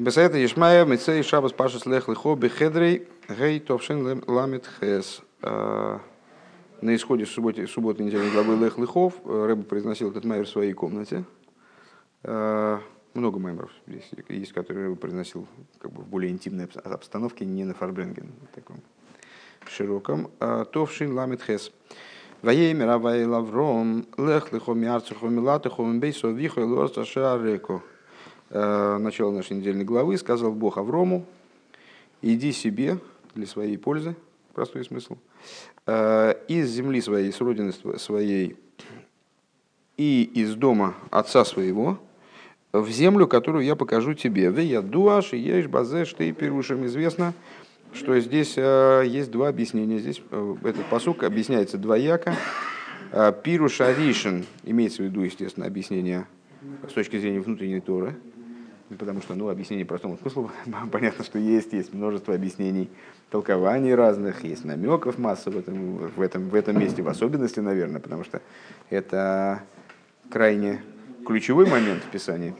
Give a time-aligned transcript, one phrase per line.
[0.00, 5.20] Бесаэта Ешмая, Мицей, Шабас, Пашас, Лех, Лихо, Бехедрей, Гей, Товшин, Ламит, Хес.
[5.42, 6.00] На
[6.80, 11.24] исходе субботы, субботы недельной главы Лех Лихов Рэба произносил этот майер в своей комнате.
[12.22, 15.46] Много маймеров здесь есть, которые Рэба произносил
[15.78, 18.80] как бы в более интимной обстановке, не на фарбренген, таком
[19.68, 20.30] широком.
[20.72, 21.72] Товшин, Ламит, Хес.
[22.40, 27.82] Ваей Равай Лавром, Лех Лихо, Миарцухо, Милатухо, Мбейсо, Вихо, Лорца, Шаареко.
[27.84, 27.99] Э,
[28.50, 31.24] начало нашей недельной главы, сказал Бог Аврому,
[32.22, 32.98] иди себе
[33.34, 34.16] для своей пользы,
[34.54, 35.16] простой смысл,
[35.86, 38.56] э, из земли своей, с родины своей
[39.96, 41.98] и из дома отца своего,
[42.72, 44.50] в землю, которую я покажу тебе.
[44.50, 47.34] Ве я дуаш ешь базе, что и пирушем известно,
[47.92, 49.98] что здесь э, есть два объяснения.
[49.98, 50.22] Здесь
[50.62, 52.34] этот посук объясняется двояко.
[53.42, 56.28] Пируша Ришин, имеется в виду, естественно, объяснение
[56.88, 58.14] с точки зрения внутренней Торы,
[58.98, 60.50] потому что ну, объяснение простому смыслу
[60.92, 62.90] понятно, что есть, есть множество объяснений,
[63.30, 68.00] толкований разных, есть намеков масса в этом, в этом, в этом месте, в особенности, наверное,
[68.00, 68.42] потому что
[68.90, 69.62] это
[70.30, 70.82] крайне
[71.26, 72.54] ключевой момент в Писании.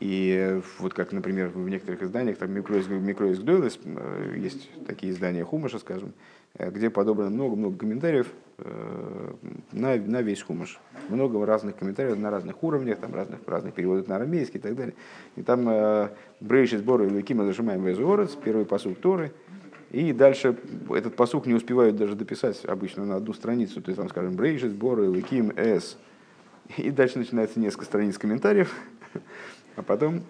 [0.00, 5.80] И вот как, например, в некоторых изданиях, там Микроиск Дойлес, э, есть такие издания Хумаша,
[5.80, 6.12] скажем,
[6.58, 10.80] Э, где подобрано много-много комментариев э, на, на весь хумаш.
[11.08, 14.94] Много разных комментариев на разных уровнях, там разных, разных переводов на арамейский и так далее.
[15.36, 16.08] И там э,
[16.40, 19.32] Брейши сборы или Кима зажимаем Везуорец, первый посук Торы,
[19.90, 20.56] и дальше
[20.90, 23.80] этот посук не успевают даже дописать обычно на одну страницу.
[23.80, 25.96] То есть там, скажем, Брейши сборы Луким С.
[26.76, 28.74] И дальше начинается несколько страниц комментариев,
[29.76, 30.22] а потом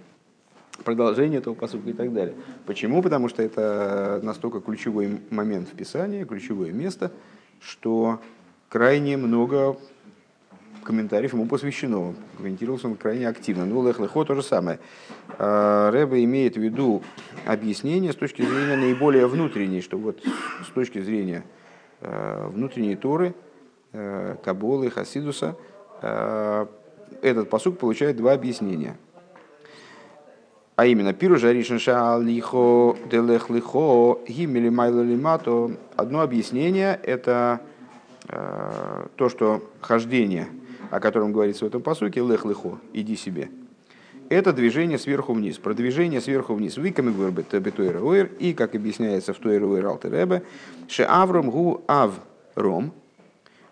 [0.84, 2.36] продолжение этого посука и так далее.
[2.66, 3.02] Почему?
[3.02, 7.10] Потому что это настолько ключевой момент в Писании, ключевое место,
[7.60, 8.20] что
[8.68, 9.76] крайне много
[10.84, 12.14] комментариев ему посвящено.
[12.36, 13.66] Комментировался он крайне активно.
[13.66, 14.80] Ну, Лех Лехо то же самое.
[15.38, 17.02] А, Рэба имеет в виду
[17.44, 20.22] объяснение с точки зрения наиболее внутренней, что вот
[20.66, 21.44] с точки зрения
[22.00, 23.34] а, внутренней Торы,
[23.92, 25.56] а, Каболы, Хасидуса,
[26.00, 28.96] этот посук получает два объяснения–
[30.78, 31.78] а именно пиру жаришин
[32.24, 35.72] лихо делех лихо гимели майло лимато.
[35.96, 37.62] Одно объяснение– это
[38.28, 40.46] э, то, что хождение,
[40.92, 43.50] о котором говорится в этом посуке, лех лихо, иди себе.
[44.28, 46.76] Это движение сверху вниз, продвижение сверху вниз.
[46.76, 50.44] Виками гурбет битуэр и, как объясняется в туэр уэр алтеребе,
[50.86, 52.20] ше авром гу ав
[52.54, 52.92] ром,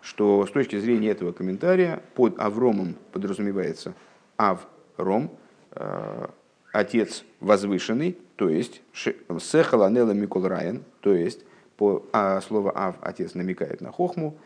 [0.01, 3.93] что с точки зрения этого комментария под Авромом подразумевается
[4.37, 5.31] ав ром,
[5.71, 6.27] э,
[6.77, 11.41] отец возвышенный, то есть сехаланела микол райан, то есть
[11.75, 14.37] по а, слово ав отец намекает на хохму,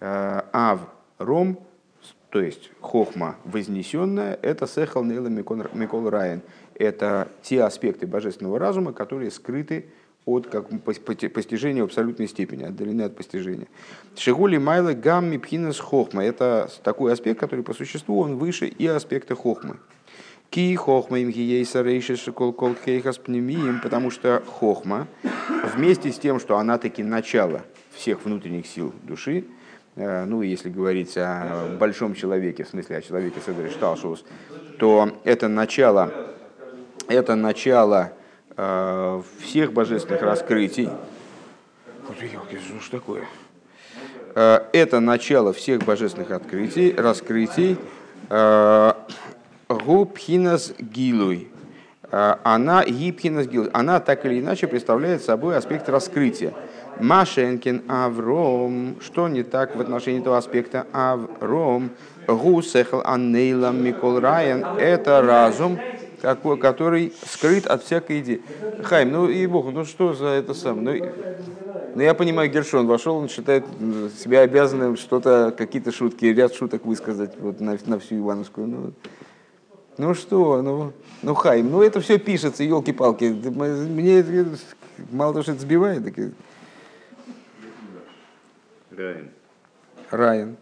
[0.00, 0.80] а, ав
[1.18, 1.58] ром,
[2.30, 6.42] то есть хохма вознесенная, это сехал нейла микол райан.
[6.74, 9.86] Это те аспекты божественного разума, которые скрыты
[10.24, 13.66] от как, постижения в абсолютной степени, отдалены от постижения.
[14.16, 16.24] Шигули майла гамми пхинас хохма.
[16.24, 19.76] Это такой аспект, который по существу он выше и аспекта хохмы.
[20.52, 25.06] Ки хохма им гиейса рейши кол хейхас пнемием, потому что хохма
[25.74, 27.62] вместе с тем, что она таки начало
[27.94, 29.46] всех внутренних сил души,
[29.96, 34.26] э, ну, если говорить о большом человеке, в смысле о человеке Седри Шталшус,
[34.78, 36.12] то это начало,
[37.08, 38.12] это начало
[38.54, 40.90] э, всех божественных раскрытий.
[42.04, 43.24] Что ж такое?
[44.34, 47.78] Э, это начало всех божественных открытий, раскрытий,
[49.74, 51.48] Губхинас гилуй.
[52.10, 53.70] А, она гибхинас гилуй.
[53.72, 56.52] Она так или иначе представляет собой аспект раскрытия.
[57.00, 58.96] Машенкин Авром.
[59.00, 61.90] Что не так в отношении этого аспекта Авром?
[62.26, 64.64] Гусехл Аннейлам Микол Райан.
[64.78, 65.78] Это разум,
[66.20, 68.42] какой, который скрыт от всякой идеи.
[68.84, 70.84] Хайм, ну и бог, ну что за это сам?
[70.84, 70.92] Ну,
[71.94, 73.64] ну я понимаю, Гершон вошел, он считает
[74.18, 78.66] себя обязанным что-то, какие-то шутки, ряд шуток высказать вот на, на всю Ивановскую.
[78.66, 78.92] Ну,
[80.02, 80.92] ну что, ну,
[81.22, 83.24] ну Хайм, ну это все пишется, елки-палки.
[83.24, 84.24] Мне
[85.12, 86.32] мало того, что это сбивает, так...
[88.90, 89.30] Райан.
[90.10, 90.56] Райан.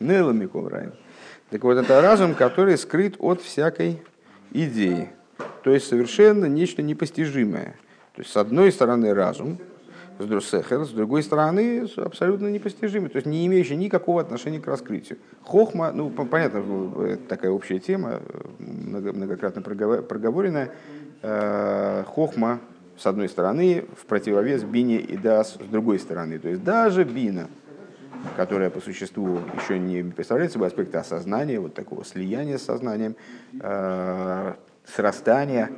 [0.00, 0.94] Нелла Микол Райан.
[1.50, 4.02] Так вот, это разум, который скрыт от всякой
[4.50, 5.10] идеи.
[5.62, 7.76] То есть совершенно нечто непостижимое.
[8.14, 9.58] То есть, с одной стороны, разум,
[10.18, 15.18] с другой стороны, абсолютно непостижимый, то есть не имеющий никакого отношения к раскрытию.
[15.42, 18.20] Хохма, ну, понятно, такая общая тема,
[18.58, 20.70] многократно проговоренная.
[21.22, 22.60] Э, хохма,
[22.96, 26.38] с одной стороны, в противовес бине и дас с другой стороны.
[26.38, 27.48] То есть даже бина,
[28.36, 33.14] которая по существу еще не представляет собой аспекты осознания, вот такого слияния с сознанием,
[33.60, 34.54] э,
[34.84, 35.70] срастания,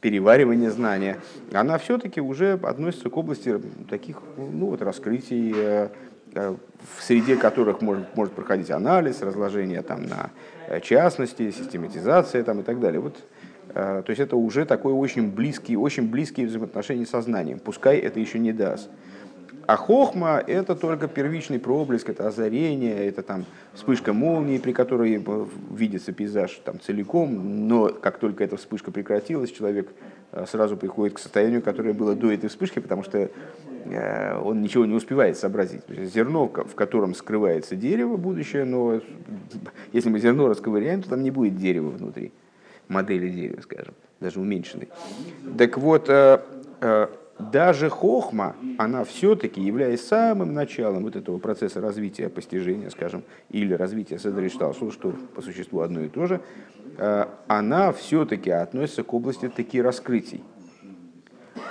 [0.00, 1.18] переваривания знания,
[1.52, 5.88] она все-таки уже относится к области таких ну, вот, раскрытий, э,
[6.34, 6.54] э,
[6.96, 12.80] в среде которых может, может проходить анализ, разложение там, на частности, систематизация там, и так
[12.80, 13.00] далее.
[13.00, 13.16] Вот,
[13.72, 17.58] то есть это уже такой очень близкий, очень близкие взаимоотношения со знанием.
[17.58, 18.88] Пускай это еще не даст.
[19.70, 25.24] А хохма– это только первичный проблеск, это озарение, это там вспышка молнии, при которой
[25.70, 29.92] видится пейзаж там целиком, но как только эта вспышка прекратилась, человек
[30.32, 33.30] э, сразу приходит к состоянию, которое было до этой вспышки, потому что
[33.84, 35.82] э, он ничего не успевает сообразить.
[35.88, 39.00] Зерно, в котором скрывается дерево будущее, но
[39.92, 42.32] если мы зерно расковыряем, то там не будет дерева внутри,
[42.88, 44.88] модели дерева, скажем, даже уменьшенной.
[45.56, 46.40] Так вот, э,
[47.40, 54.18] даже хохма, она все-таки, являясь самым началом вот этого процесса развития постижения, скажем, или развития
[54.18, 56.40] Седришталсу, что по существу одно и то же,
[56.98, 60.42] э, она все-таки относится к области таких раскрытий.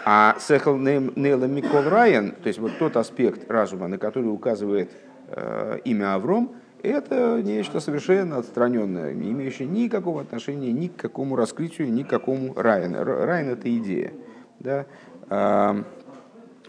[0.06, 4.92] А Сехал Нейла Микол Райан, то есть вот тот аспект разума, на который указывает
[5.28, 11.92] э, имя Авром, это нечто совершенно отстраненное, не имеющее никакого отношения ни к какому раскрытию,
[11.92, 13.04] ни к какому Райану.
[13.04, 14.14] Райан– это идея.
[14.60, 14.86] Да?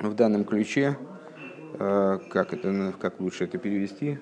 [0.02, 0.96] в данном ключе,
[1.78, 4.18] э, как, это, как лучше это перевести,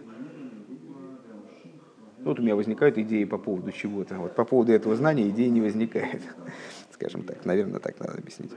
[2.25, 4.17] вот у меня возникают идеи по поводу чего-то.
[4.17, 6.20] Вот по поводу этого знания идеи не возникает.
[6.93, 8.50] Скажем так, наверное, так надо объяснить.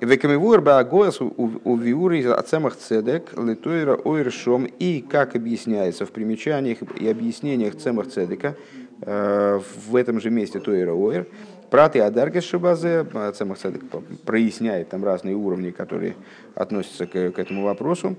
[0.00, 4.64] Векамивур баагоас у виуры ацемах цедек литойра ойршом.
[4.64, 8.56] И как объясняется в примечаниях и объяснениях цемах цедека
[9.02, 11.28] э, в этом же месте тойра ойр,
[11.70, 13.82] Праты Адаргас Шабазе, Цемах Цедек
[14.24, 16.16] проясняет там разные уровни, которые
[16.54, 18.16] относятся к, к этому вопросу.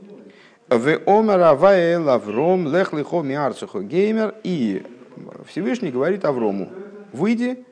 [0.68, 4.36] В Омара Вае Лавром Лех Лихо Миарцухо Геймер.
[4.44, 4.84] И
[5.48, 6.69] Всевышний говорит Аврому,
[7.12, 7.66] выйди,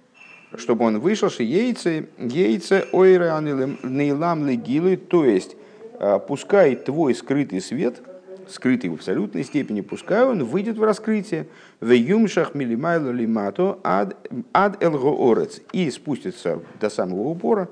[0.56, 5.56] чтобы он вышел, что яйца, яйца ойра нейлам легилы, то есть
[6.00, 8.02] а, пускай твой скрытый свет–
[8.52, 11.48] скрытый в абсолютной степени, пускай он выйдет в раскрытие.
[11.80, 14.16] В юмшах милимайло лимато ад,
[14.84, 15.62] элгоорец.
[15.72, 17.70] И спустится до самого упора,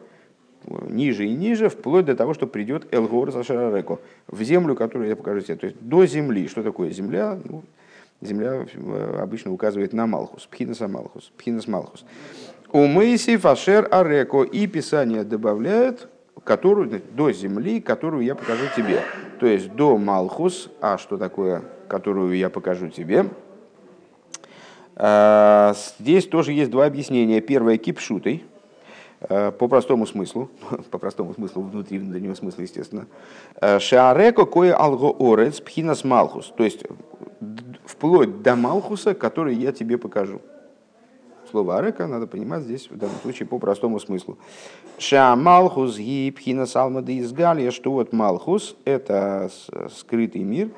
[0.88, 5.42] ниже и ниже, вплоть до того, что придет элгоорец ашарареко, в землю, которую я покажу
[5.42, 5.56] тебе.
[5.56, 6.48] То есть до земли.
[6.48, 7.40] Что такое земля?
[7.44, 7.64] Ну,
[8.22, 12.06] земля э, обычно указывает на Малхус, Пхинас Малхус, Пхинас Малхус.
[12.72, 16.10] У Мейси Фашер Ареко и Писание добавляет
[16.46, 19.02] которую, до земли, которую я покажу тебе.
[19.40, 23.26] То есть до Малхус, а что такое, которую я покажу тебе?
[24.96, 27.42] А, здесь тоже есть два объяснения.
[27.42, 28.46] Первое кипшутой,
[29.22, 30.50] а, по простому смыслу,
[30.92, 33.08] по простому смыслу, внутри внутреннего смысла, естественно.
[33.60, 36.84] А, Шаареко кое алго орец пхинас малхус, то есть
[37.86, 40.42] вплоть до малхуса, который я тебе покажу.
[41.52, 44.38] Слово арека надо понимать здесь в данном случае по простому смыслу.
[44.98, 49.50] Ша Малхус ги пхина салмада из Галия, что вот Малхус– это
[49.90, 50.70] скрытый мир.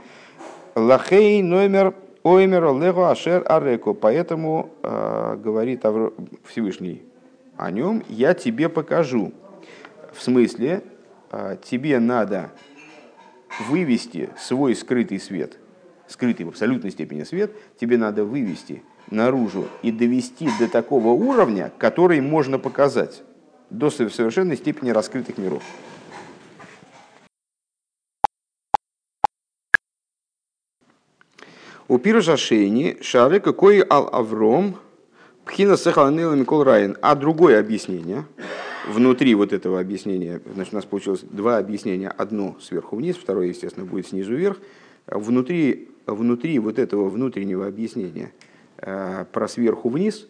[0.75, 1.93] Лахей номер
[2.23, 3.93] оймер лего ашер ареко.
[3.93, 5.83] Поэтому э, говорит
[6.45, 7.03] Всевышний
[7.55, 9.31] о нем, я тебе покажу.
[10.13, 10.83] В смысле,
[11.31, 12.51] э, тебе надо
[13.69, 15.57] вывести свой скрытый свет,
[16.07, 22.21] скрытый в абсолютной степени свет, тебе надо вывести наружу и довести до такого уровня, который
[22.21, 23.24] можно показать
[23.69, 25.63] до совершенной степени раскрытых миров.
[31.89, 34.75] У пируша шейни шары какой ал авром
[35.46, 36.98] пхина сахаланила микол райан.
[37.01, 38.25] А другое объяснение,
[38.89, 42.10] внутри вот этого объяснения, значит, у нас получилось два объяснения.
[42.10, 44.58] Одно сверху вниз, второе, естественно, будет снизу вверх.
[45.08, 48.34] Внутри, внутри вот этого внутреннего объяснения
[48.77, 50.27] про сверху вниз,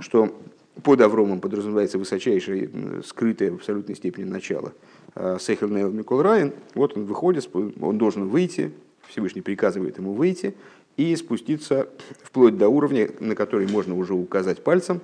[0.00, 0.34] что
[0.82, 2.70] под Авромом подразумевается высочайшее,
[3.04, 4.72] скрытое в абсолютной степени начало.
[5.14, 8.72] А, Сехел Нейл Микол Райан, вот он выходит, он должен выйти,
[9.08, 10.54] Всевышний приказывает ему выйти
[10.96, 11.88] и спуститься
[12.22, 15.00] вплоть до уровня, на который можно уже указать пальцем,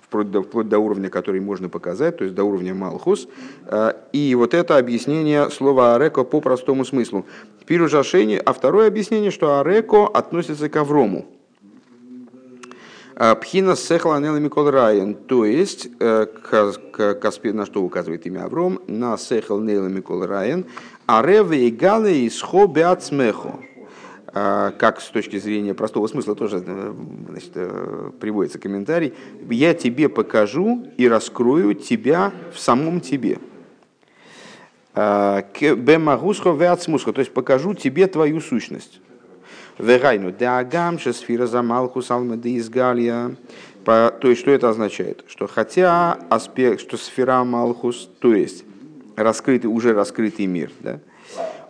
[0.00, 0.30] вплоть
[0.68, 3.28] до, уровня, который можно показать, то есть до уровня Малхус.
[3.66, 7.26] А, и вот это объяснение слова Ареко по простому смыслу.
[7.66, 11.26] Пиружашение, а второе объяснение, что Ареко относится к Аврому.
[13.14, 16.26] А, Пхина сехла анела микол райан, то есть, э,
[17.52, 20.64] на что указывает имя Авром, на сехал нейла микол райан,
[21.06, 23.58] а реве и гале из хо смехо.
[24.34, 26.94] А, как с точки зрения простого смысла тоже э,
[27.28, 29.12] значит, э, приводится комментарий,
[29.50, 33.38] я тебе покажу и раскрою тебя в самом тебе.
[34.94, 39.00] Бемагусхо веацмусхо, то есть покажу тебе твою сущность.
[39.78, 43.36] Вегайну деагам сфера за Малхус Алмады из Галия.
[43.84, 45.24] То есть, что это означает?
[45.26, 48.64] Что хотя аспект, что сфера Малхус, то есть
[49.16, 51.00] раскрытый, уже раскрытый мир, да,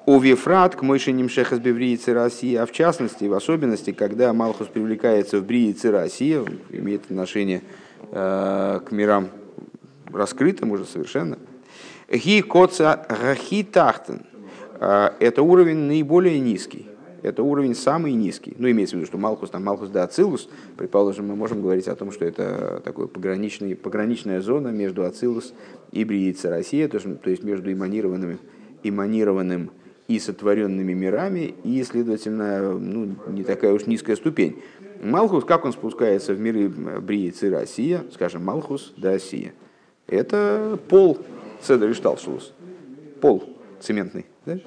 [0.04, 5.38] у Вифрат к мышеним шехас бевриицы России, а в частности, в особенности, когда Малхус привлекается
[5.38, 6.40] в бриице России,
[6.71, 7.62] имеет отношение
[8.11, 9.28] э, к мирам
[10.12, 11.38] раскрытым уже совершенно.
[12.11, 14.23] Ги коца гахи тахтен.
[14.80, 16.88] Э, это уровень наиболее низкий.
[17.23, 18.55] Это уровень самый низкий.
[18.59, 21.95] Ну, имеется в виду, что Малхус, там Малхус да Ацилус, предположим, мы можем говорить о
[21.95, 25.55] том, что это такой пограничный, пограничная зона между Ацилус
[25.93, 28.38] и Бриица Россия, то есть, то есть между иманированным,
[28.83, 29.71] иманированным
[30.09, 34.61] и сотворенными мирами, и, следовательно, ну, не такая уж низкая ступень.
[35.00, 39.52] Малхус, как он спускается в миры Бриицы Россия, скажем, Малхус да Россия,
[40.09, 41.19] это пол
[41.62, 42.52] Седер и Шталшус,
[43.21, 43.45] пол
[43.81, 44.26] цементный.
[44.45, 44.59] Да?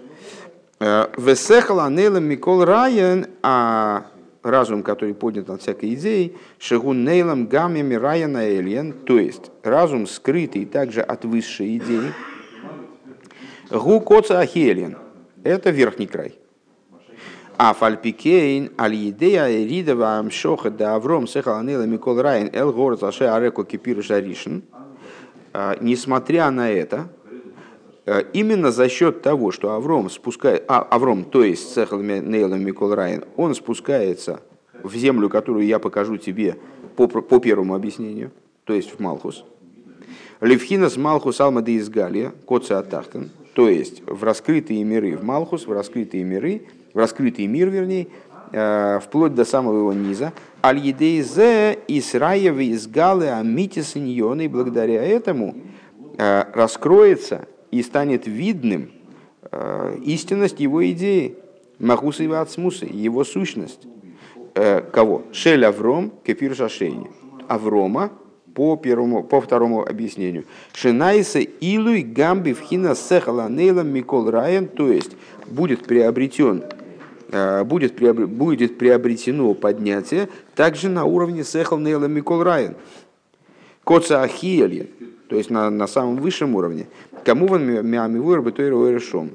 [0.80, 4.08] Э, Весехала нейлом Микол Райан, а
[4.44, 10.66] разум, который поднят от всякой идеи, шагун нейлом гамми Райана Эльен, то есть разум скрытый
[10.66, 12.14] также от высшей идеи,
[13.72, 14.98] гу коца ахелен,
[15.44, 16.36] это верхний край.
[17.58, 24.02] А фальпикейн аль-идея ридова амшоха да авром сехаланела Микол Райан эл город аше ареко кипиру
[24.02, 24.64] жаришин.
[25.54, 27.08] Э, несмотря на это,
[28.34, 33.26] именно за счет того, что Авром спускает, а, Авром, то есть Сехал Нейлом Микол Райан,
[33.36, 34.42] он спускается
[34.84, 36.58] в землю, которую я покажу тебе
[36.96, 38.32] по, по первому объяснению,
[38.64, 39.44] то есть в Малхус.
[40.42, 45.72] Левхинас Малхус Алмады из Галия, Коца Атахтен, то есть в раскрытые миры в Малхус, в
[45.72, 48.08] раскрытые миры, в раскрытый мир, вернее,
[48.52, 50.34] э, вплоть до самого его низа.
[50.64, 55.56] Аль-Едейзе Исраева из Галы Амитис и благодаря этому
[56.18, 58.92] э, раскроется и станет видным
[59.52, 61.36] э, истинность его идеи,
[61.78, 63.82] Махуса и Ацмуса, его сущность.
[64.54, 65.24] Э, кого?
[65.34, 67.10] Шель Авром, Кефир Шашейни.
[67.50, 68.12] Аврома,
[68.54, 70.46] по, первому, по второму объяснению.
[70.74, 75.12] Шинайса Илуй Гамби Вхина Сехала Нейлам Микол Райан, то есть
[75.48, 76.64] будет приобретен
[77.30, 78.28] э, будет, приобр...
[78.28, 82.76] будет приобретено поднятие также на уровне Сехал Нейла Микол Райан.
[83.84, 84.88] Коца Ахиелья,
[85.28, 86.88] то есть на, на самом высшем уровне.
[87.24, 89.32] Кому вон миамивуэр бы решом.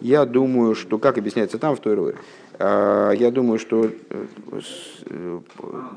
[0.00, 1.94] Я думаю, что, как объясняется там в той
[2.58, 4.26] а, я думаю, что э,
[5.06, 5.40] э,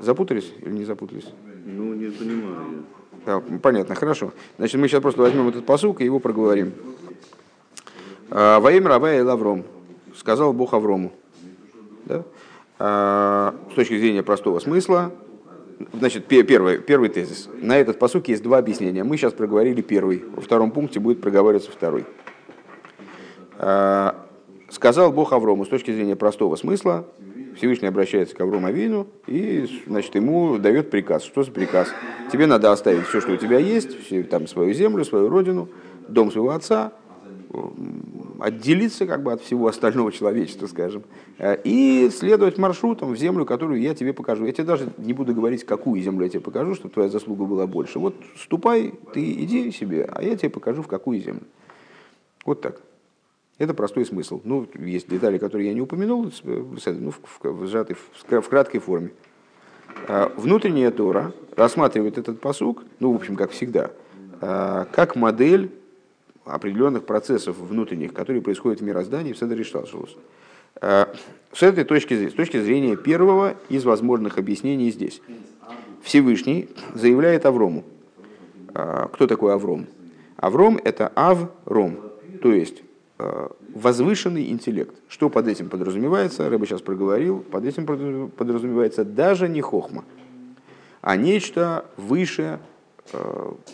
[0.01, 1.27] запутались или не запутались?
[1.65, 2.83] Ну, не понимаю.
[3.25, 4.31] А, понятно, хорошо.
[4.57, 6.73] Значит, мы сейчас просто возьмем этот посук и его проговорим.
[8.29, 9.63] А, Во имя раба и Лавром,
[10.15, 11.11] сказал Бог Аврому.
[12.05, 12.23] Да?
[12.77, 15.13] С точки зрения простого смысла,
[15.93, 17.49] Значит, первый, первый тезис.
[17.61, 19.03] На этот посук есть два объяснения.
[19.03, 20.23] Мы сейчас проговорили первый.
[20.35, 22.05] Во втором пункте будет проговариваться второй.
[23.57, 24.25] А,
[24.69, 27.05] сказал Бог Аврому с точки зрения простого смысла.
[27.57, 31.23] Всевышний обращается к Аврому Авину и значит, ему дает приказ.
[31.23, 31.89] Что за приказ?
[32.31, 35.69] Тебе надо оставить все, что у тебя есть, все, там, свою землю, свою родину,
[36.07, 36.91] дом своего отца,
[38.39, 41.03] отделиться как бы от всего остального человечества, скажем,
[41.37, 44.45] э, и следовать маршрутом в землю, которую я тебе покажу.
[44.45, 47.67] Я тебе даже не буду говорить, какую землю я тебе покажу, чтобы твоя заслуга была
[47.67, 47.99] больше.
[47.99, 51.43] Вот ступай, ты иди себе, а я тебе покажу, в какую землю.
[52.45, 52.81] Вот так.
[53.57, 54.41] Это простой смысл.
[54.43, 59.11] Ну, есть детали, которые я не упомянул, ну, в, в, сжатой, в краткой форме.
[60.07, 63.91] Э, внутренняя Тора рассматривает этот посук, ну, в общем, как всегда,
[64.41, 65.71] э, как модель
[66.45, 70.15] определенных процессов внутренних, которые происходят в мироздании в Седер Ишталшус.
[70.81, 71.07] Э,
[71.51, 75.21] с этой точки зрения, с точки зрения первого из возможных объяснений здесь.
[76.03, 77.83] Всевышний заявляет Аврому.
[78.73, 79.87] Э, кто такой Авром?
[80.37, 81.97] Авром– это Авром,
[82.41, 82.83] то есть
[83.19, 84.95] э, возвышенный интеллект.
[85.07, 86.49] Что под этим подразумевается?
[86.49, 87.39] Рыба сейчас проговорил.
[87.39, 90.03] Под этим подразумевается даже не хохма,
[91.01, 92.74] а нечто выше Э,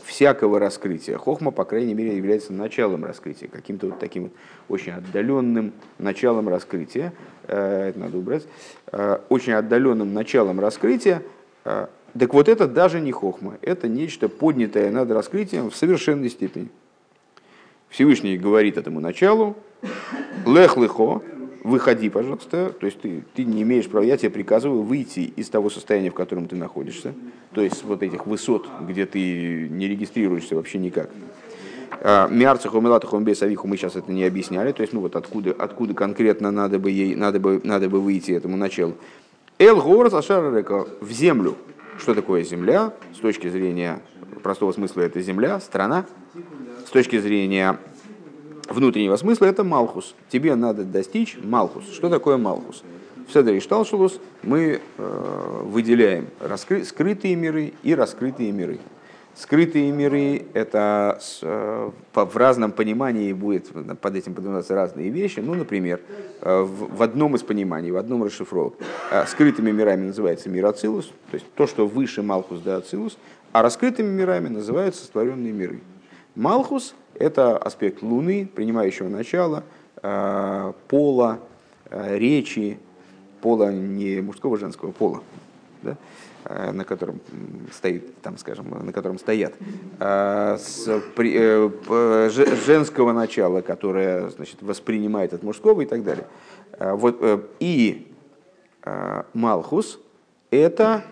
[0.05, 1.17] всякого раскрытия.
[1.17, 4.31] Хохма, по крайней мере, является началом раскрытия, каким-то вот таким вот
[4.69, 7.13] очень отдаленным началом раскрытия.
[7.47, 8.43] Э, это надо убрать.
[8.91, 11.23] Э, очень отдаленным началом раскрытия.
[11.63, 16.69] Так вот это даже не хохма, это нечто поднятое над раскрытием в совершенной степени.
[17.87, 19.55] Всевышний говорит этому началу,
[20.45, 21.21] лех лехо,
[21.63, 22.73] выходи, пожалуйста.
[22.79, 26.15] То есть ты, ты не имеешь права, я тебе приказываю выйти из того состояния, в
[26.15, 27.13] котором ты находишься.
[27.53, 31.09] То есть вот этих высот, где ты не регистрируешься вообще никак.
[32.01, 34.71] А, Миарцаху Мелатаху Мбесавиху мы сейчас это не объясняли.
[34.71, 38.31] То есть, ну вот откуда, откуда конкретно надо бы, ей, надо, бы, надо бы выйти
[38.31, 38.95] этому началу.
[39.59, 41.55] Эл Город Ашарарека в землю.
[41.99, 42.93] Что такое земля?
[43.13, 44.01] С точки зрения
[44.41, 46.05] простого смысла это земля, страна.
[46.87, 47.77] С точки зрения
[48.69, 50.15] внутреннего смысла это Малхус.
[50.29, 51.91] Тебе надо достичь Малхус.
[51.91, 52.83] Что такое Малхус?
[53.31, 58.79] в Седер Ишталшулус мы э, выделяем раскры, скрытые миры и раскрытые миры.
[59.35, 63.69] Скрытые миры– это э, в разном понимании будет
[64.01, 65.39] под этим подразумеваться разные вещи.
[65.39, 66.01] Ну, например,
[66.41, 68.73] э, в, одном из пониманий, в одном расшифровок,
[69.27, 73.17] скрытыми мирами называется мир Ацилус, то есть то, что выше Малхус да Ацилус,
[73.53, 75.79] а раскрытыми мирами называются сотворенные миры.
[76.35, 79.63] Малхус– это аспект Луны, принимающего начало,
[80.87, 81.39] пола,
[81.89, 82.79] речи,
[83.41, 85.21] пола не мужского, женского пола,
[85.81, 85.97] да?
[86.43, 87.19] Э, на котором
[87.71, 89.53] стоит, там, скажем, на котором стоят,
[89.99, 92.29] а с, э,
[92.65, 96.25] женского начала, которое значит, воспринимает от мужского и так далее.
[96.79, 98.07] А вот, э, и
[99.33, 99.99] Малхус–
[100.49, 101.03] это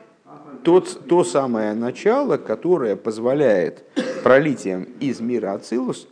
[0.64, 3.86] тот, то самое начало, которое позволяет
[4.24, 6.08] пролитием из мира Ацилус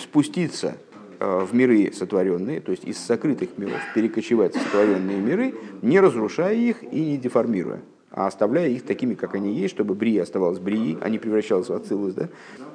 [0.00, 0.76] спуститься
[1.20, 6.82] в миры сотворенные, то есть из сокрытых миров перекочевать в сотворенные миры, не разрушая их
[6.82, 7.80] и не деформируя
[8.16, 11.74] а оставляя их такими, как они есть, чтобы Брия оставалась Брией, а не превращалась в
[11.74, 12.28] Ацилус, да?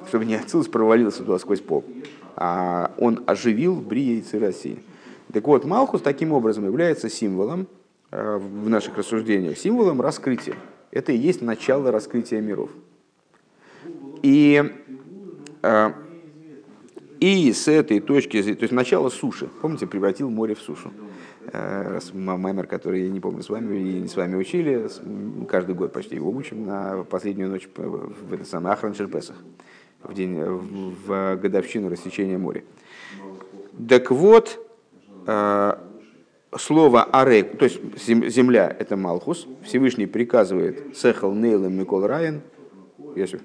[0.06, 1.82] чтобы не Ацилус провалился туда сквозь пол,
[2.36, 4.80] а он оживил Брия и России.
[5.32, 7.79] Так вот, Малхус таким образом является символом э,
[8.10, 10.56] в наших рассуждениях, символом раскрытия.
[10.90, 12.70] Это и есть начало раскрытия миров.
[14.22, 14.62] И,
[15.62, 15.92] э,
[17.20, 20.92] и с этой точки, то есть начало суши, помните, превратил море в сушу.
[21.52, 24.88] Э, маймер, который, я не помню, с вами или не с вами учили,
[25.48, 29.36] каждый год почти его учим на последнюю ночь в это самое Ахран Шерпесах,
[30.02, 32.62] в, день, в годовщину рассечения моря.
[33.88, 34.58] Так вот,
[35.26, 35.74] э,
[36.56, 42.06] слово арек, то есть земля это Малхус, Всевышний приказывает Сехал Нейлем Микол
[43.16, 43.40] если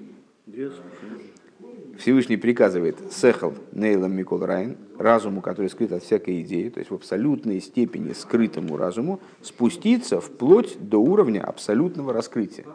[1.98, 6.94] Всевышний приказывает Сехал Нейлам Микол Райн, разуму, который скрыт от всякой идеи, то есть в
[6.94, 12.66] абсолютной степени скрытому разуму, спуститься вплоть до уровня абсолютного раскрытия.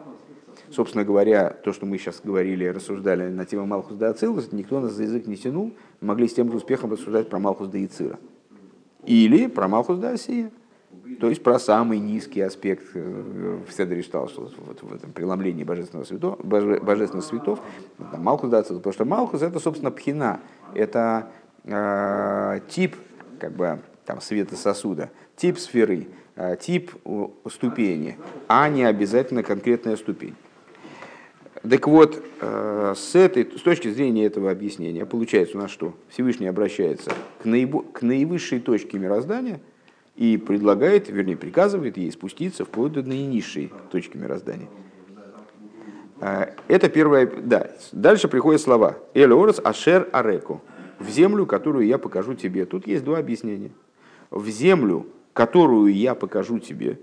[0.72, 4.94] Собственно говоря, то, что мы сейчас говорили, рассуждали на тему Малхус да Ацилус, никто нас
[4.94, 8.18] за язык не тянул, могли с тем же успехом рассуждать про Малхус да Ицира.
[9.06, 10.52] Или про Малхус да Осия.
[11.20, 16.06] То есть про самый низкий аспект э, в Седре Шталшус, вот в этом преломлении божественного
[16.06, 17.60] святов, божественных светов,
[17.98, 20.40] Малхус да потому что Малхус это, собственно, пхина,
[20.74, 21.30] это
[21.64, 22.96] э, тип
[23.40, 26.92] как бы, там, света сосуда, тип сферы, э, тип
[27.50, 30.36] ступени, а не обязательно конкретная ступень.
[31.70, 35.94] Так вот, э, с, этой, с точки зрения этого объяснения, получается у нас что?
[36.10, 39.62] Всевышний обращается к, наибо, к наивысшей точке мироздания–
[40.16, 44.68] и предлагает, вернее, приказывает ей спуститься вплоть до наинизшей точки мироздания.
[46.20, 47.72] А, это первое, да.
[47.92, 48.98] Дальше приходят слова.
[49.14, 50.62] Элеорес ашер ареку.
[51.00, 52.66] В землю, которую я покажу тебе.
[52.66, 53.72] Тут есть два объяснения.
[54.30, 57.00] В землю, которую я покажу тебе,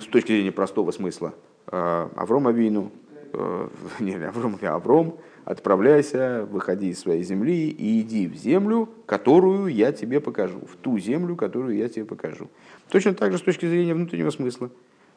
[0.00, 1.34] с точки зрения простого смысла,
[1.66, 3.07] а, Авром Авину, э,
[4.00, 10.20] не, Авром, Авром, отправляйся, выходи из своей земли и иди в землю, которую я тебе
[10.20, 12.48] покажу, в ту землю, которую я тебе покажу.
[12.90, 14.70] Точно так же с точки зрения внутреннего смысла.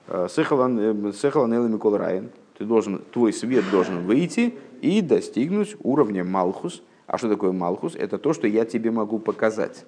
[0.08, 6.84] Э, Сехалан э, Микол Райан, ты должен, твой свет должен выйти и достигнуть уровня Малхус.
[7.08, 7.95] А что такое Малхус?
[7.95, 9.86] Это то, что я тебе могу показать.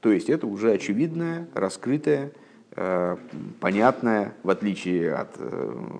[0.00, 2.32] То есть это уже очевидное, раскрытое,
[2.76, 3.16] э,
[3.60, 5.36] понятное, в отличие от,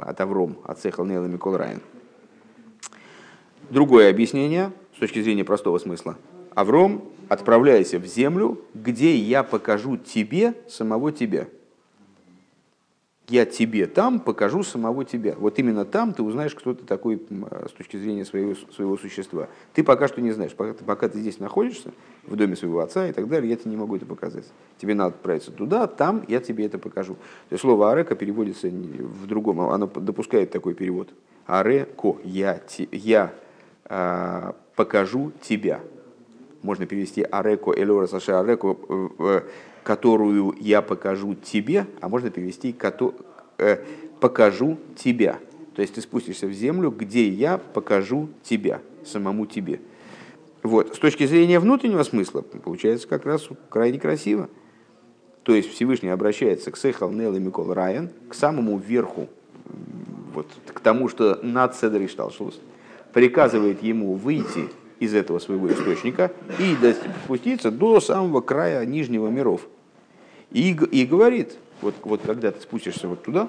[0.00, 1.80] от Авром, от Сехал Микол Райан.
[3.70, 6.16] Другое объяснение с точки зрения простого смысла.
[6.54, 11.46] Авром, отправляйся в землю, где я покажу тебе самого тебя.
[13.30, 15.34] Я тебе там покажу самого тебя.
[15.38, 17.22] Вот именно там ты узнаешь, кто ты такой
[17.68, 19.48] с точки зрения своего, своего существа.
[19.72, 20.52] Ты пока что не знаешь.
[20.52, 21.92] Пока пока ты здесь находишься,
[22.26, 24.44] в доме своего отца и так далее, я тебе не могу это показать.
[24.78, 27.14] Тебе надо отправиться туда, там я тебе это покажу.
[27.14, 31.08] То есть слово «арека» переводится в другом, оно допускает такой перевод.
[31.46, 32.60] «Ареко»– «я»,
[32.92, 33.32] я
[33.92, 35.80] Э, покажу тебя.
[36.62, 38.76] Можно перевести ареко элора саше ареко,
[39.18, 39.40] э,
[39.82, 42.74] которую я покажу тебе, а можно перевести
[43.58, 43.76] э,
[44.20, 45.38] покажу тебя.
[45.74, 49.80] То есть ты спустишься в землю, где я покажу тебя, самому тебе.
[50.62, 50.94] Вот.
[50.94, 54.48] С точки зрения внутреннего смысла, получается как раз крайне красиво.
[55.42, 59.28] То есть Всевышний обращается к Сехал Нел и Микол Райан, к самому верху,
[60.34, 62.60] вот, к тому, что над Седри Шталшус,
[63.12, 64.68] приказывает ему выйти
[65.00, 66.76] из этого своего источника и
[67.24, 69.66] спуститься до самого края нижнего миров.
[70.50, 73.48] И, и говорит, вот, вот когда ты спустишься вот туда,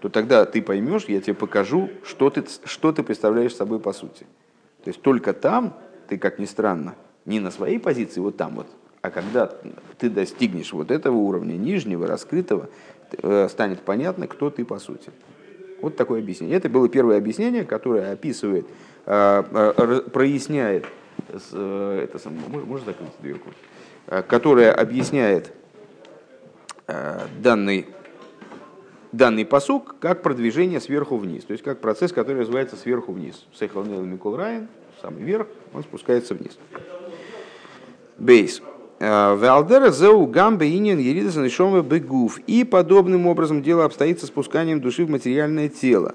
[0.00, 4.26] то тогда ты поймешь, я тебе покажу, что ты, что ты представляешь собой по сути.
[4.82, 5.74] То есть только там
[6.08, 8.66] ты, как ни странно, не на своей позиции, вот там вот,
[9.00, 9.50] А когда
[9.98, 12.68] ты достигнешь вот этого уровня нижнего, раскрытого,
[13.22, 15.10] э, станет понятно, кто ты по сути.
[15.80, 16.56] Вот такое объяснение.
[16.56, 18.66] Это было первое объяснение, которое описывает,
[19.04, 20.86] проясняет,
[21.28, 23.50] это самое, можно закрыть дверку,
[24.28, 25.52] которое объясняет
[26.86, 27.86] данный
[29.14, 33.46] данный посук как продвижение сверху вниз, то есть как процесс, который называется сверху вниз.
[33.54, 34.68] Сейхалнел Микол Райан,
[35.00, 36.58] самый верх, он спускается вниз.
[38.18, 38.60] Бейс.
[39.00, 41.36] Э, Валдера зеу гамбе инин еридас
[41.84, 42.38] бегуф.
[42.46, 46.14] И подобным образом дело обстоит со спусканием души в материальное тело.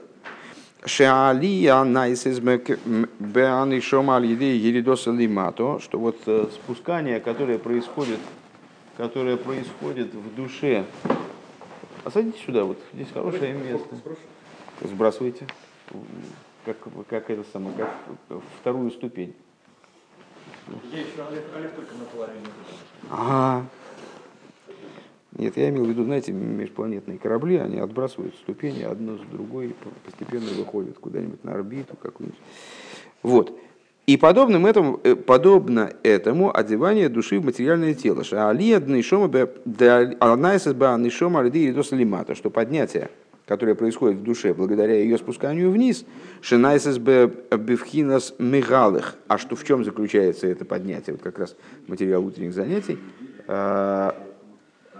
[0.85, 8.19] Шеалия найсис беанишома алиде еридоса лимато, что вот э, спускание, которое происходит,
[8.97, 10.85] которое происходит в душе
[12.09, 13.95] а садитесь сюда, вот здесь хорошее место.
[14.81, 15.45] Сбрасывайте.
[16.65, 19.35] Как, как это самое, как вторую ступень.
[20.91, 22.45] Я еще Олег, Олег только наполовину.
[23.09, 23.65] Ага.
[25.39, 29.73] Нет, я имел в виду, знаете, межпланетные корабли, они отбрасывают ступени одну с другой,
[30.03, 32.39] постепенно выходят куда-нибудь на орбиту какую-нибудь.
[33.23, 33.57] Вот.
[34.05, 38.25] И подобным этому, э, подобно этому одевание души в материальное тело.
[38.25, 38.49] Что
[42.49, 43.09] поднятие,
[43.45, 46.03] которое происходит в душе благодаря ее спусканию вниз,
[46.41, 49.15] шинайсес бевхинас мегалых.
[49.27, 51.13] А что в чем заключается это поднятие?
[51.13, 51.55] Вот как раз
[51.87, 52.97] материал утренних занятий.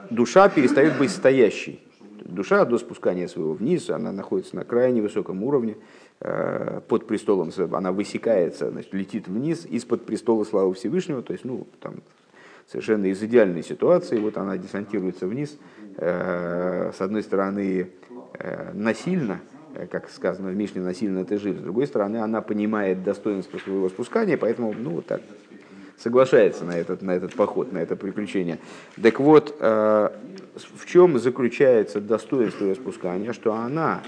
[0.10, 1.80] Душа перестает быть стоящей.
[2.24, 5.76] Душа до спускания своего вниз, она находится на крайне высоком уровне,
[6.22, 11.66] Э, под престолом, она высекается, значит, летит вниз из-под престола славы Всевышнего, то есть, ну,
[11.80, 12.02] там,
[12.68, 15.58] совершенно из идеальной ситуации, вот она десантируется вниз,
[15.96, 17.92] э, с одной стороны,
[18.38, 19.40] э, насильно,
[19.90, 24.36] как сказано в Мишне, насильно ты жив, с другой стороны, она понимает достоинство своего спускания,
[24.36, 25.22] поэтому, ну, вот так,
[26.00, 28.60] соглашается на этот, на этот поход, на это приключение.
[29.02, 34.02] Так вот, в чем заключается достоинство ее спускания, что она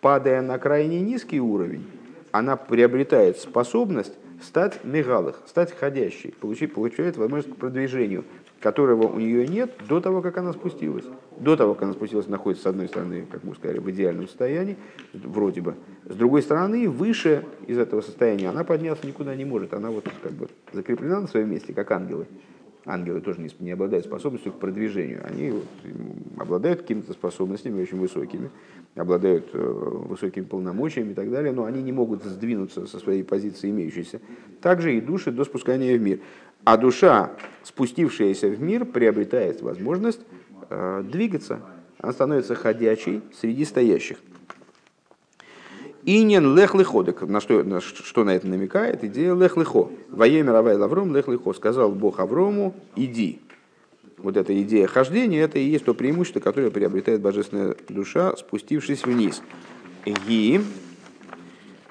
[0.00, 1.84] падая на крайне низкий уровень,
[2.30, 8.24] она приобретает способность стать мегалых, стать ходящей, получить, получает возможность к продвижению,
[8.60, 11.04] которого у нее нет до того, как она спустилась.
[11.38, 14.76] До того, как она спустилась, находится, с одной стороны, как мы сказали, в идеальном состоянии,
[15.12, 15.74] вроде бы.
[16.04, 19.74] С другой стороны, выше из этого состояния она подняться никуда не может.
[19.74, 22.26] Она вот как бы закреплена на своем месте, как ангелы
[22.88, 25.24] ангелы тоже не, не обладают способностью к продвижению.
[25.24, 25.64] Они вот,
[26.38, 28.50] обладают какими-то способностями очень высокими,
[28.98, 33.70] обладают э, высокими полномочиями и так далее, но они не могут сдвинуться со своей позиции
[33.70, 34.20] имеющейся.
[34.60, 36.20] Также и души до спускания в мир.
[36.64, 37.32] А душа,
[37.62, 40.20] спустившаяся в мир, приобретает возможность
[40.68, 41.60] э, двигаться.
[41.98, 44.18] Она становится ходячей среди стоящих.
[46.04, 47.04] Инин лех лихо.
[47.26, 49.04] На что, на что на это намекает?
[49.04, 49.90] Идея лех лихо.
[50.10, 51.52] Воемер Авай Лавром лех лихо.
[51.52, 53.40] Сказал Бог Аврому, иди.
[54.18, 59.42] Вот эта идея хождения, это и есть то преимущество, которое приобретает божественная душа, спустившись вниз.
[60.04, 60.60] И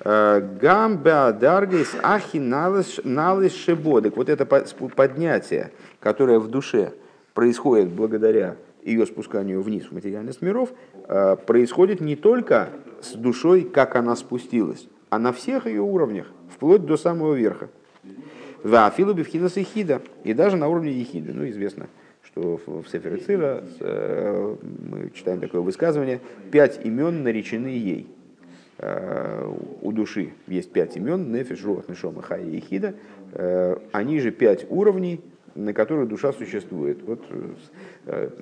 [0.01, 4.17] э, гамбя даргис ахи налыс шебодек.
[4.17, 6.93] Вот это поднятие, которое в душе
[7.33, 10.69] происходит благодаря ее спусканию вниз в материальность миров,
[11.07, 12.69] э, происходит не только
[13.01, 17.69] с душой, как она спустилась, а на всех ее уровнях, вплоть до самого верха.
[18.63, 21.31] Вафилу бифхинас хида и даже на уровне ехиды.
[21.31, 21.87] Ну, известно,
[22.27, 24.55] что в Сефере Цира э,
[24.89, 26.19] мы читаем такое высказывание,
[26.51, 28.07] пять имен наречены ей.
[28.79, 29.49] Э,
[29.81, 32.95] у души есть пять имен, Нефиш, Руах, Нишома, Хай и Ехида.
[33.33, 35.21] Э, они же пять уровней,
[35.55, 37.01] на которых душа существует.
[37.01, 37.23] Вот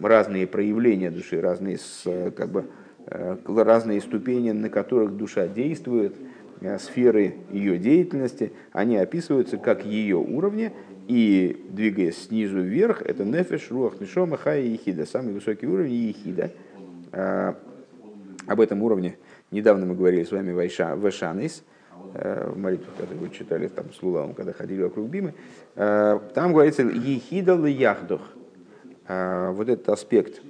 [0.02, 2.65] разные проявления души, разные как бы,
[3.08, 6.13] разные ступени, на которых душа действует,
[6.80, 10.74] сферы ее деятельности, они описываются как ее уровни,
[11.08, 16.52] и двигаясь снизу вверх, это нефеш, руах, нишома, хай и ехида, самый высокий уровень ехида.
[17.12, 17.54] Э,
[18.48, 19.18] об этом уровне
[19.52, 21.63] недавно мы говорили с вами в Вешанис,
[22.13, 25.34] в молитве, которую читали там с Лулавом, когда ходили вокруг Бимы.
[25.74, 28.22] Там говорится «Ехида яхдох».
[29.08, 30.41] Вот этот аспект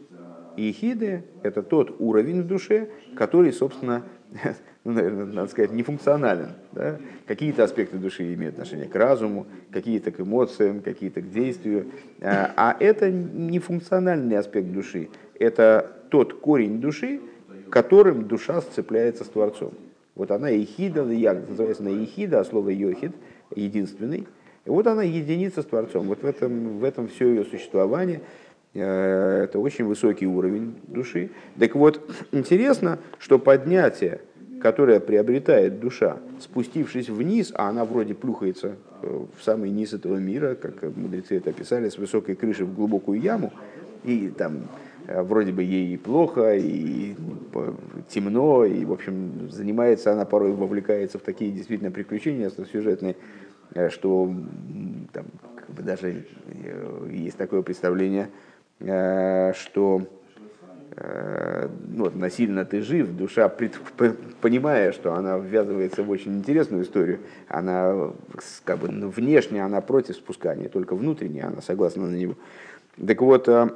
[0.57, 4.03] Ехиды– это тот уровень в душе, который, собственно,
[4.91, 6.49] наверное, надо сказать, нефункционален.
[6.71, 6.97] Да?
[7.25, 11.87] Какие-то аспекты души имеют отношение к разуму, какие-то к эмоциям, какие-то к действию.
[12.21, 15.09] А, а это нефункциональный аспект души.
[15.39, 17.19] Это тот корень души,
[17.69, 19.73] которым душа сцепляется с Творцом.
[20.13, 23.11] Вот она ехида, называется она ехида, а слово йохид–
[23.55, 24.27] единственный.
[24.65, 26.07] И вот она единица с Творцом.
[26.07, 28.21] Вот в этом, в этом все ее существование–
[28.75, 31.29] Э, это очень высокий уровень души.
[31.57, 32.01] Так вот,
[32.33, 34.19] интересно, что поднятие,
[34.65, 40.55] которое приобретает душа, спустившись вниз, а она вроде плюхается э, в самый низ этого мира,
[40.55, 43.53] как мудрецы это описали, с высокой крыши в глубокую яму,
[44.03, 44.63] и там
[45.05, 47.13] э, вроде бы ей плохо, и
[48.09, 53.17] темно, и, в общем, занимается она порой, вовлекается в такие действительно приключения сюжетные,
[53.75, 54.33] э, что
[55.13, 55.25] там,
[55.57, 56.25] как бы даже
[57.11, 58.31] есть такое представление,
[58.79, 60.14] что Э,
[60.97, 63.49] ну, вот, насильно ты жив, душа,
[64.41, 68.11] понимая, что она ввязывается в очень интересную историю, она
[68.63, 72.35] как бы ну, внешне она против спускания, только внутренне она согласна на него.
[73.05, 73.69] Так вот, э,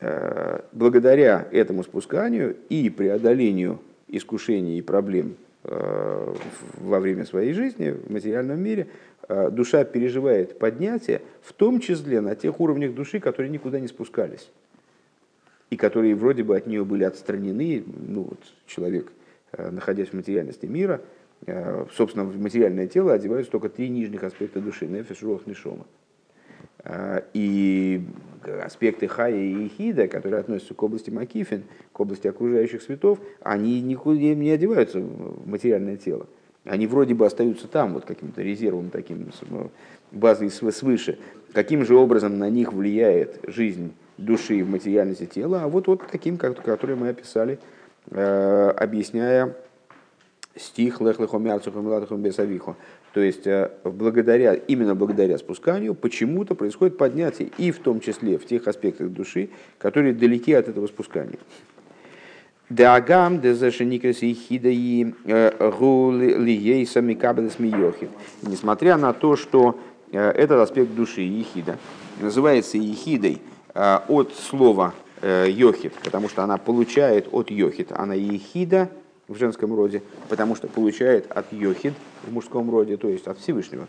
[0.00, 8.58] э, благодаря этому спусканию и преодолению искушений и проблем во время своей жизни в материальном
[8.58, 8.86] мире,
[9.50, 14.50] душа переживает поднятие, в том числе на тех уровнях души, которые никуда не спускались
[15.70, 19.12] и которые вроде бы от нее были отстранены, ну вот человек,
[19.52, 21.00] э, находясь в материальности мира,
[21.46, 25.86] э, собственно, в материальное тело одеваются только три нижних аспекта души, нефиш, рох, нишома.
[26.84, 28.02] Э, и
[28.64, 34.34] аспекты хая и хида, которые относятся к области Макифин, к области окружающих светов, они никуда
[34.34, 36.26] не одеваются в материальное тело.
[36.64, 39.30] Они вроде бы остаются там, вот каким-то резервом таким,
[40.12, 41.18] базой свыше.
[41.52, 46.36] Каким же образом на них влияет жизнь души в материальности тела, а вот, вот таким,
[46.36, 47.58] как, который мы описали,
[48.10, 49.56] э, объясняя
[50.56, 52.76] стих «Лех лехом ярцухом миладухом бесавиху».
[53.14, 58.46] То есть, э, благодаря, именно благодаря спусканию почему-то происходит поднятие, и в том числе в
[58.46, 61.38] тех аспектах души, которые далеки от этого спускания.
[62.68, 67.56] Дагам дезешеникрес и хида и э, гулией самикабелес.
[68.42, 69.78] Несмотря на то, что
[70.12, 71.78] э, этот аспект души, ехида,
[72.20, 73.40] называется ехидой,
[73.78, 78.90] от слова э, йохид, потому что она получает от йохид, она ехида
[79.28, 83.86] в женском роде, потому что получает от йохид в мужском роде, то есть от Всевышнего,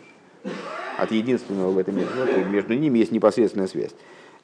[0.96, 2.08] от единственного в этом мире.
[2.14, 3.90] Вот, между ними есть непосредственная связь.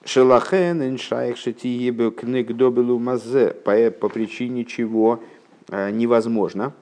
[0.05, 5.21] Шелахен иншайх шетиебе книг добелу мазе, по причине чего
[5.69, 6.73] э, невозможно,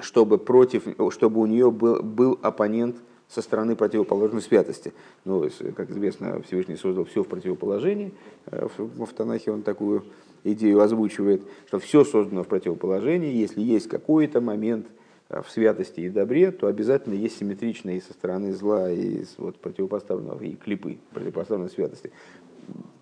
[0.00, 2.96] чтобы, против, чтобы у нее был, был оппонент
[3.28, 4.92] со стороны противоположной святости.
[5.24, 8.14] Ну, как известно, Всевышний создал все в противоположении.
[8.46, 10.04] Э, в Танахе он такую
[10.44, 13.34] идею озвучивает, что все создано в противоположении.
[13.34, 14.86] Если есть какой-то момент
[15.28, 20.42] э, в святости и добре, то обязательно есть симметричные со стороны зла и вот, противопоставленного,
[20.42, 22.12] и клипы противопоставленной святости.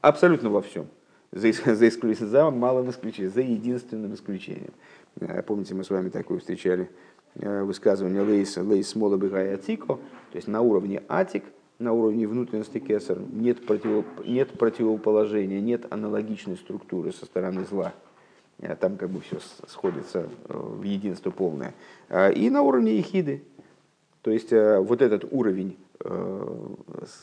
[0.01, 0.87] Абсолютно во всем.
[1.33, 4.73] За, за, исключением, за малым исключением, за единственным исключением.
[5.21, 6.89] Э, помните, мы с вами такую встречали
[7.35, 9.17] высказывание לית, לית שמאלא
[9.55, 11.45] בעתיקא, то есть на уровне עתיק,
[11.79, 17.93] на уровне внутренности כתר нет, против, нет противоположения, нет аналогичной структуры со стороны зла.
[18.59, 21.75] Э, там как бы все сходится э, в единство полное.
[22.37, 23.43] И на уровне Ехиды,
[24.23, 25.77] то есть вот этот уровень,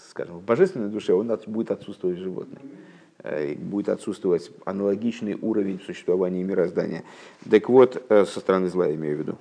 [0.10, 2.46] скажем, в божественной душе, он будет отсутствовать в
[3.60, 7.04] будет отсутствовать аналогичный уровень существования мироздания.
[7.50, 9.38] Так вот, со стороны зла я имею в виду.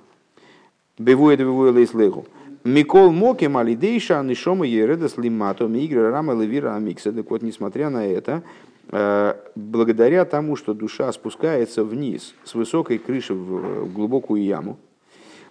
[1.01, 2.25] Бевует бевует лейслегу.
[2.63, 7.11] Микол моки малидейша нишома ередас лимато мигра рама левира амикса.
[7.11, 8.43] Так вот, несмотря на это,
[8.91, 14.77] э, благодаря тому, что душа спускается вниз с высокой крыши в глубокую яму,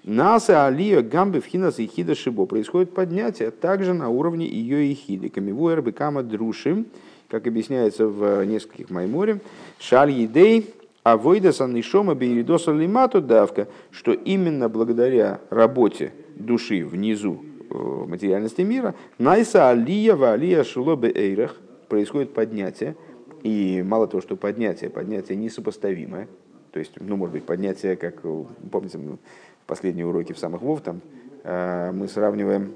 [0.05, 2.47] Наса алия гамбе вхинас и хида шибо.
[2.47, 5.29] Происходит поднятие также на уровне ее и хиды.
[5.29, 6.87] Камивуэр бекама друшим,
[7.29, 9.41] как объясняется в нескольких майморе.
[9.79, 17.75] Шаль едей а войда саннишома бейридоса лимату давка, что именно благодаря работе души внизу э,
[17.75, 21.57] материальности мира, найса алия ва алия шилобе эйрах,
[21.89, 22.97] происходит поднятие,
[23.43, 26.29] и мало того, что поднятие, поднятие несопоставимое,
[26.73, 29.19] то есть, ну, может быть, поднятие, как, э, помните, мы
[29.67, 31.01] последние уроки в самых Вов, там,
[31.45, 32.75] э, мы сравниваем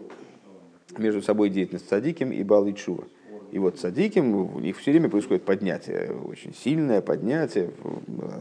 [0.99, 3.05] между собой деятельность садиким и балычува.
[3.55, 7.71] И вот садиким, у них все время происходит поднятие, очень сильное поднятие,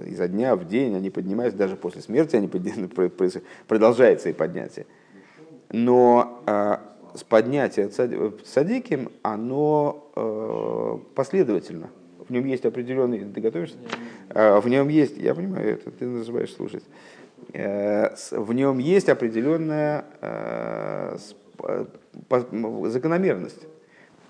[0.07, 4.87] изо дня в день они поднимаются, даже после смерти они продолжается и поднятие.
[5.71, 6.77] Но э,
[7.13, 7.91] с поднятия
[8.43, 11.91] садиким, оно э, последовательно.
[12.27, 13.77] В нем есть определенный, ты готовишься?
[14.29, 16.85] Э, в нем есть, я понимаю, это ты называешь слушать.
[17.53, 21.17] Э, в нем есть определенная э,
[22.87, 23.67] закономерность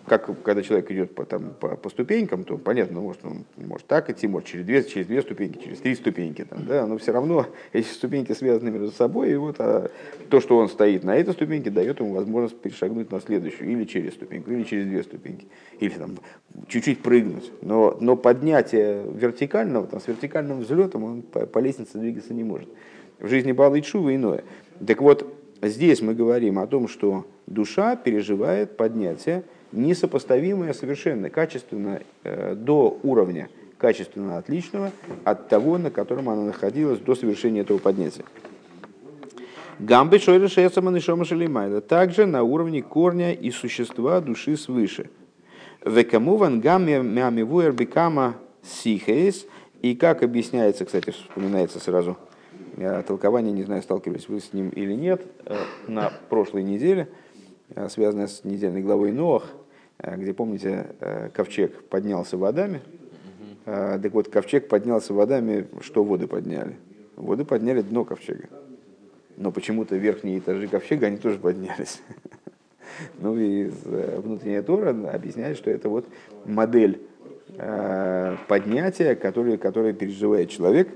[0.07, 4.09] как когда человек идет по, там, по, по ступенькам, то понятно, может, он может так
[4.09, 7.47] идти, может через две, через две ступеньки, через три ступеньки, там, да, но все равно
[7.73, 9.89] эти ступеньки связаны между собой, и вот а
[10.29, 14.13] то, что он стоит на этой ступеньке, дает ему возможность перешагнуть на следующую, или через
[14.13, 15.47] ступеньку, или через две ступеньки,
[15.79, 16.17] или там
[16.67, 17.51] чуть-чуть прыгнуть.
[17.61, 22.67] Но, но поднятие вертикального, там, с вертикальным взлетом он по, по лестнице двигаться не может.
[23.19, 24.43] в жизни Бала и Чува иное.
[24.85, 32.55] Так вот, здесь мы говорим о том, что душа переживает поднятие, несопоставимое совершенно, качественно э,
[32.55, 33.49] до уровня
[33.83, 34.91] качественно отличного
[35.25, 38.23] от того, на котором она находилась до совершения этого поднятия.
[39.77, 45.09] Гамбы шойрешесаманышома также на уровне корня и существа души свыше.
[45.85, 49.45] Векамуван гамме мямивуэр бекама сихейс.
[49.81, 52.15] И как объясняется, кстати, вспоминается сразу
[52.77, 55.57] э, толкование, не знаю, сталкивались вы с ним или нет, э,
[55.89, 57.09] на прошлой неделе,
[57.89, 59.43] связанное с недельной главой Ноах,
[60.03, 60.87] где, помните,
[61.33, 62.81] ковчег поднялся водами.
[63.65, 66.75] Так вот, ковчег поднялся водами, что воды подняли?
[67.15, 68.49] Воды подняли дно ковчега.
[69.37, 72.01] Но почему-то верхние этажи ковчега, они тоже поднялись.
[73.17, 76.05] Ну и внутренняя Тора объясняет, что это вот
[76.45, 77.01] модель
[77.55, 80.89] Э, поднятия, которое, которое переживает человек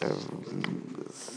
[0.00, 0.06] э,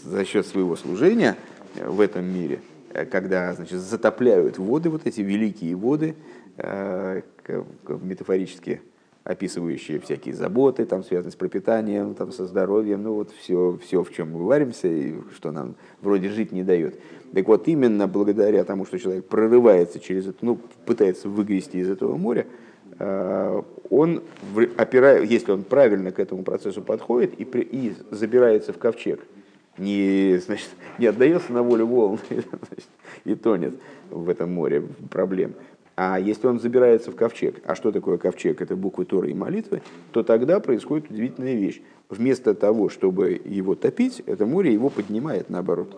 [0.04, 1.38] за счет своего служения
[1.76, 2.60] в этом мире,
[2.94, 6.16] э, когда значит, затопляют воды, вот эти великие воды,
[6.58, 8.82] метафорически
[9.24, 14.14] описывающие всякие заботы, там, связанные с пропитанием, там, со здоровьем, ну вот все, все, в
[14.14, 17.00] чем мы варимся и что нам вроде жить не дает.
[17.34, 22.18] Так вот, именно благодаря тому, что человек прорывается через это, ну, пытается выгрести из этого
[22.18, 22.46] моря,
[22.98, 24.24] Э, он,
[24.78, 29.22] опирает, если он правильно к этому процессу подходит и, при, и забирается в ковчег,
[29.78, 32.90] не, значит, не отдается на волю волн значит,
[33.26, 33.76] и тонет
[34.10, 35.54] в этом море проблем.
[35.96, 38.62] А если он забирается в ковчег, а что такое ковчег?
[38.62, 39.82] Это буквы Торы и молитвы,
[40.12, 41.82] то тогда происходит удивительная вещь.
[42.10, 45.98] Вместо того, чтобы его топить, это море его поднимает наоборот.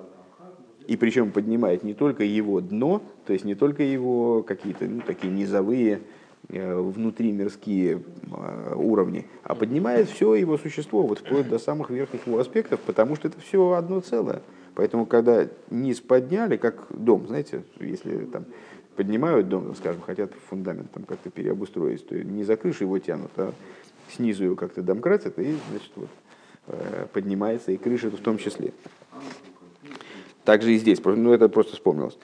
[0.85, 5.33] И причем поднимает не только его дно, то есть не только его какие-то ну, такие
[5.33, 6.01] низовые
[6.49, 12.39] Э, внутримирские э, уровни, а поднимает все его существо, вот вплоть до самых верхних его
[12.39, 14.41] аспектов, потому что это все одно целое.
[14.73, 18.45] Поэтому, когда низ подняли, как дом, знаете, если там
[18.97, 23.53] поднимают дом, скажем, хотят фундамент там как-то переобустроить, то не за крышу его тянут, а
[24.09, 26.09] снизу его как-то домкратят, и, значит, вот,
[26.67, 28.73] э, поднимается и крыша в том числе.
[30.43, 32.17] Также и здесь, ну это просто вспомнилось.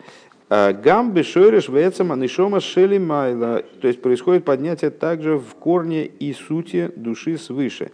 [0.49, 3.63] Гамбы шойреш вецама нишома шели майла.
[3.81, 7.91] То есть происходит поднятие также в корне и сути души свыше.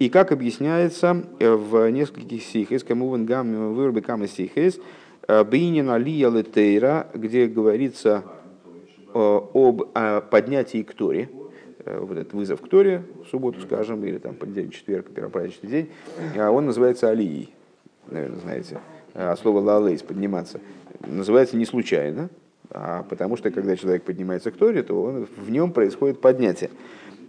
[0.00, 4.80] И как объясняется э, в нескольких стихах, кому вен гамме вырбы камы стихес,
[5.28, 8.24] э, бинин алия летейра, где говорится
[9.14, 9.82] э, об
[10.30, 11.28] поднятии к Торе,
[11.86, 15.90] вот этот вызов к Торе в субботу, скажем, или там понедельник, четверг, первопраздничный день,
[16.36, 17.52] он называется алией,
[18.08, 18.80] наверное, знаете,
[19.14, 20.60] от слова лалейс, подниматься
[21.06, 22.28] называется не случайно,
[22.70, 26.70] а потому что когда человек поднимается к Торе, то он, в нем происходит поднятие.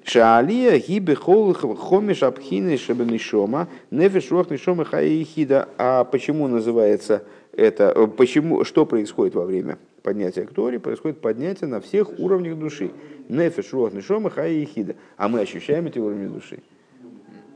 [0.04, 5.70] Шаалия гибе хомиш абхины шабанишома нефиш нишома хаихида.
[5.78, 10.80] А почему называется это, почему, что происходит во время поднятия к Торе?
[10.80, 12.92] Происходит поднятие на всех уровнях души.
[13.30, 14.96] Нефиш руах нишома хаихида.
[15.18, 16.60] А мы ощущаем эти уровни души.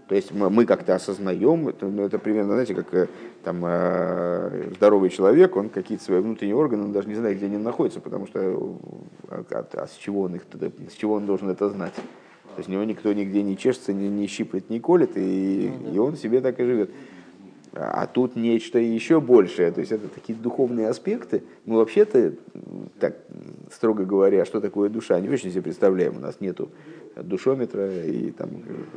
[0.07, 3.07] То есть мы как-то осознаем, это, ну, это примерно, знаете, как э,
[3.43, 7.57] там, э, здоровый человек, он какие-то свои внутренние органы, он даже не знает, где они
[7.57, 8.77] находятся, потому что
[9.29, 10.43] а, а, а с, чего он их,
[10.91, 11.93] с чего он должен это знать.
[11.95, 15.97] То есть у него никто нигде не чешется, не, не щиплет, не колет, и, и
[15.97, 16.91] он себе так и живет.
[17.77, 21.43] А тут нечто еще большее, то есть это такие духовные аспекты.
[21.65, 22.33] Мы вообще-то,
[22.99, 23.17] так
[23.69, 26.15] строго говоря, что такое душа, не очень себе представляем.
[26.15, 26.69] У нас нету
[27.17, 28.49] душометра, и там,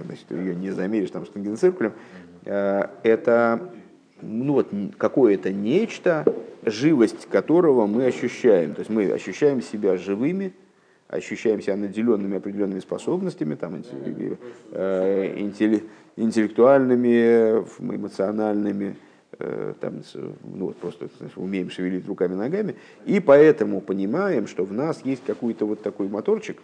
[0.05, 1.93] значит, ее не замеришь там штангенциркулем.
[2.47, 3.73] А, это
[4.23, 6.25] ну, вот, какое-то нечто,
[6.65, 8.75] живость которого мы ощущаем.
[8.75, 10.53] То есть мы ощущаем себя живыми,
[11.09, 13.83] ощущаем себя наделенными определенными способностями, там,
[14.73, 15.41] э,
[16.17, 18.97] интеллектуальными, эмоциональными,
[19.39, 20.03] э, там,
[20.45, 25.67] ну, вот просто умеем шевелить руками, ногами, и поэтому понимаем, что в нас есть какой-то
[25.67, 26.59] вот такой моторчик,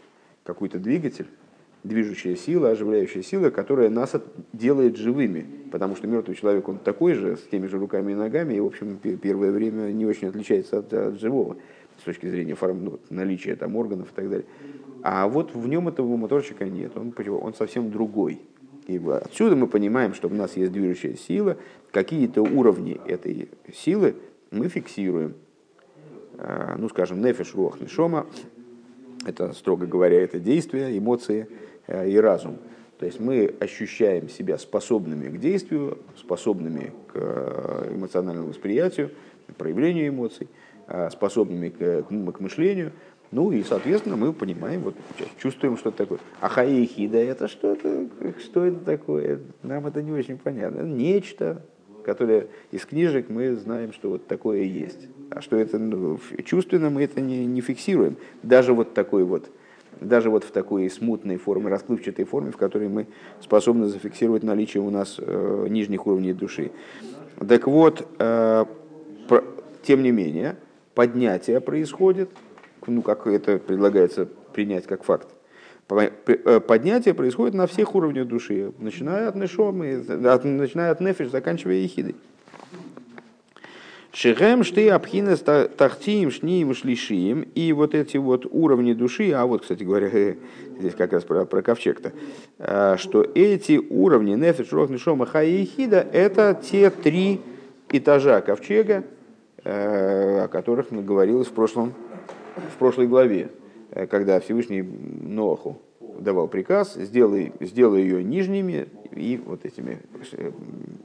[0.45, 1.27] какой-то двигатель,
[1.83, 4.13] движущая сила, оживляющая сила, которая нас
[4.53, 5.47] делает живыми.
[5.71, 8.67] Потому что мертвый человек, он такой же, с теми же руками и ногами, и, в
[8.67, 11.57] общем, первое время не очень отличается от, от живого
[12.05, 14.47] с точки зрения форм, ну, наличия там, органов и так далее.
[15.03, 18.43] А вот в нем этого моторчика нет, он, он совсем другой.
[18.87, 21.57] И отсюда мы понимаем, что у нас есть движущая сила,
[21.93, 24.17] какие-то уровни этой силы
[24.51, 25.35] мы фиксируем.
[26.37, 28.27] А, ну, скажем, нефиш, руах, нишома,
[29.25, 31.49] это, строго говоря, это действия, эмоции
[31.87, 32.59] э, и разум.
[32.99, 39.11] То есть мы ощущаем себя способными к действию, способными к э, эмоциональному восприятию,
[39.57, 40.49] проявлению эмоций–
[41.11, 42.93] способными к, к мышлению.
[43.35, 44.95] Ну и, соответственно, мы понимаем, вот,
[45.39, 46.19] чувствуем, что это такое.
[46.41, 48.07] А хаихида это что это,
[48.39, 49.41] что это такое?
[49.63, 50.83] Нам это не очень понятно.
[50.83, 51.63] Нечто,
[52.05, 55.09] которое из книжек мы знаем, что вот такое есть.
[55.31, 58.17] А что это ну, чувственно, мы это не, не фиксируем.
[58.45, 59.51] Даже вот такой вот,
[60.01, 63.09] даже вот в такой смутной форме, расплывчатой форме, в которой мы
[63.41, 66.71] способны зафиксировать наличие у нас э, нижних уровней души.
[67.49, 68.65] Так вот, э,
[69.29, 69.45] про,
[69.83, 70.57] тем не менее,
[70.95, 72.31] поднятие происходит,
[72.87, 75.29] ну, как это предлагается принять как факт.
[75.91, 82.15] Э, поднятие происходит на всех уровнях души, начиная от нешомы, начиная от нефиш, заканчивая ехидой.
[84.13, 87.43] Шехем шты абхинес тахтиим шниим шлишиим.
[87.57, 90.09] И вот эти вот уровни души, а вот, кстати говоря,
[90.79, 92.13] здесь как раз про, про ковчег-то,
[92.59, 97.41] э, что эти уровни нефиш, рох, нешома, ха и ехида, это те три
[97.91, 99.05] этажа ковчега,
[99.65, 101.95] о которых говорилось в, прошлом,
[102.75, 103.51] в прошлой главе.
[103.95, 105.79] Э, когда Всевышний Ноаху
[106.19, 110.01] давал приказ, сделай, сделай ее нижними и вот этими
[110.33, 110.51] э,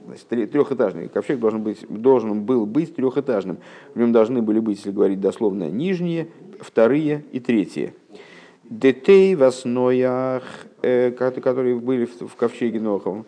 [0.06, 1.06] значит, трехэтажными.
[1.06, 3.58] Ковчег должен, быть, должен был быть трехэтажным.
[3.94, 6.28] В нем должны были быть, если говорить дословно, нижние,
[6.60, 7.94] вторые и третьи.
[8.64, 10.42] Детей в основах,
[10.82, 13.24] э, которые были в ковчеге Ноховом.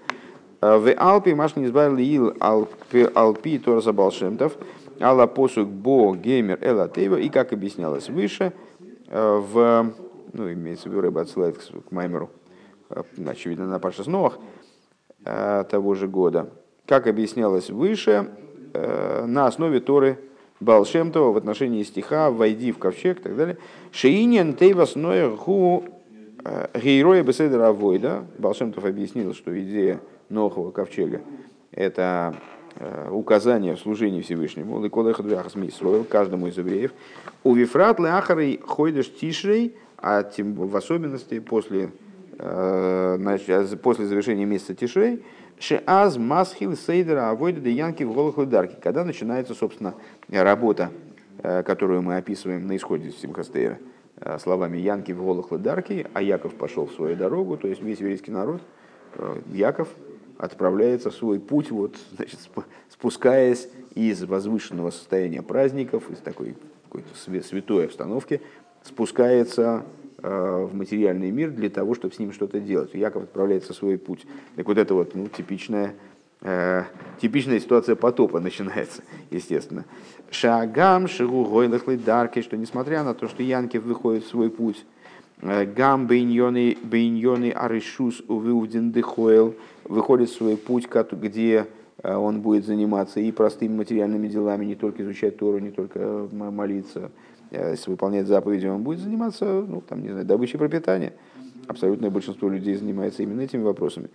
[0.60, 4.56] В Алпе Машни избавили ил Алпи Тора Забалшемтов,
[5.02, 8.52] Алла посук Бо Геймер Элатева, и как объяснялось выше–
[9.14, 9.92] Э, в,
[10.32, 12.30] ну, имеется в виду, рыба отсылает к, Маймеру,
[12.88, 14.38] э, очевидно, на Паша Новых
[15.26, 16.48] э, того же года.
[16.86, 18.30] Как объяснялось выше,
[18.74, 20.18] на основе Торы
[20.60, 23.58] Балшемтова в отношении стиха «Войди в ковчег» и так далее.
[23.92, 25.84] Шеинен тейвас гу
[26.74, 28.24] гейроя беседера авойда.
[28.38, 30.00] Балшемтов объяснил, что идея
[30.30, 31.20] Нохова ковчега–
[31.70, 32.34] это
[32.76, 34.80] Э, указания в служении Всевышнему,
[36.04, 36.92] каждому из евреев.
[37.44, 41.90] У Вифрат Леахарой ходишь тишрей, а тем в особенности после,
[42.38, 45.22] э, после завершения месяца тишрей,
[45.58, 49.94] Шеаз Масхил Сейдера Авойда Янки в голых ударки, когда начинается, собственно,
[50.30, 50.90] работа,
[51.42, 53.78] э, которую мы описываем на исходе Симхастейра,
[54.38, 58.30] словами Янки в голых ударки, а Яков пошел в свою дорогу, то есть весь еврейский
[58.30, 58.62] народ,
[59.52, 59.88] Яков
[60.42, 62.40] отправляется в свой путь, вот, значит,
[62.90, 66.56] спускаясь из возвышенного состояния праздников, из такой
[66.88, 67.16] какой-то
[67.46, 68.40] святой обстановки,
[68.82, 69.84] спускается
[70.20, 72.92] э, в материальный мир для того, чтобы с ним что-то делать.
[72.92, 74.26] Яков отправляется в свой путь.
[74.56, 75.94] Так вот это вот ну, типичная,
[76.40, 76.82] э,
[77.20, 79.84] типичная ситуация потопа начинается, естественно.
[80.32, 84.84] Шагам, шигу, гойлахлы, дарки, что несмотря на то, что Янкев выходит в свой путь,
[85.40, 89.54] э, Гам бейньоны аришус увиудин дехойл,
[89.92, 91.66] выходит в свой путь, где
[92.02, 96.28] э, он будет заниматься и простыми материальными делами, не только изучать Тору, не только э,
[96.32, 97.10] молиться,
[97.50, 101.12] э, выполнять заповеди, он будет заниматься, ну, там, не знаю, добычей пропитания.
[101.68, 104.08] Абсолютное большинство людей занимается именно этими вопросами.